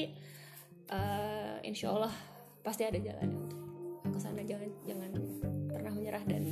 eh, 0.88 1.56
insya 1.64 1.90
Allah 1.90 2.12
pasti 2.60 2.84
ada 2.84 2.98
jalannya 2.98 3.38
untuk 3.38 3.60
ke 4.08 4.20
sana 4.20 4.42
jangan 4.42 4.68
jangan 4.84 5.12
pernah 5.68 5.92
menyerah 5.92 6.24
dan 6.24 6.52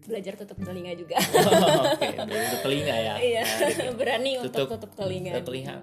belajar 0.00 0.32
tutup 0.34 0.58
telinga 0.58 0.90
juga 0.94 1.20
Oke, 1.92 2.08
tutup 2.16 2.60
telinga 2.62 2.96
ya. 2.96 3.14
iya 3.16 3.44
Nah, 3.44 3.94
berani 4.00 4.32
untuk 4.38 4.50
Tutup- 4.66 4.70
tutup 4.80 4.92
telinga 4.96 5.30
tutup 5.34 5.46
telinga 5.48 5.74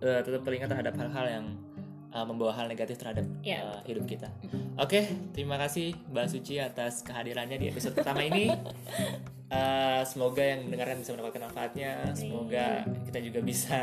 eh, 0.00 0.20
tutup 0.24 0.42
telinga 0.42 0.66
terhadap 0.66 0.94
hal-hal 0.96 1.26
yang 1.28 1.44
uh, 2.10 2.24
membawa 2.24 2.50
hal 2.52 2.66
negatif 2.66 2.96
terhadap 2.96 3.28
Ya. 3.40 3.62
uh, 3.62 3.80
hidup 3.84 4.02
kita. 4.04 4.26
Oke, 4.76 5.04
terima 5.30 5.54
kasih 5.56 5.94
Mbak 6.08 6.26
Suci 6.26 6.56
atas 6.58 7.02
kehadirannya 7.02 7.54
di 7.54 7.66
episode 7.68 7.92
pertama 7.92 8.24
ini. 8.24 8.48
Uh, 9.48 10.04
semoga 10.04 10.44
yang 10.44 10.68
mendengarkan 10.68 11.00
bisa 11.00 11.10
mendapatkan 11.16 11.42
manfaatnya. 11.48 11.92
Semoga 12.12 12.84
kita 13.08 13.18
juga 13.24 13.40
bisa 13.40 13.80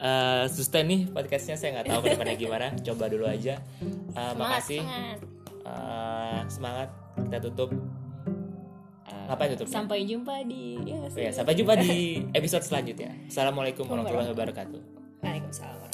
uh, 0.00 0.44
sustain 0.48 0.88
nih 0.88 1.00
podcastnya. 1.12 1.60
Saya 1.60 1.76
nggak 1.76 1.92
tahu 1.92 2.00
ke 2.04 2.08
depannya 2.16 2.36
gimana. 2.48 2.66
Coba 2.80 3.04
dulu 3.12 3.28
aja. 3.28 3.60
Uh, 3.84 4.32
semangat 4.32 4.36
makasih. 4.40 4.80
semangat 4.80 5.18
Uh, 5.68 6.40
semangat. 6.48 6.88
Kita 7.18 7.38
tutup. 7.44 7.70
Eh, 9.08 9.24
Ngapain 9.28 9.52
tutupnya? 9.52 9.76
sampai 9.84 9.98
jumpa 10.08 10.34
di 10.48 10.80
ya 10.88 10.96
Oh 11.04 11.20
ya, 11.20 11.32
sampai 11.32 11.52
jumpa 11.52 11.76
di 11.76 12.24
episode 12.32 12.64
selanjutnya. 12.64 13.12
Assalamualaikum 13.28 13.84
warahmatullahi 13.84 14.32
wabarakatuh. 14.32 14.80
Waalaikumsalam 15.20 15.87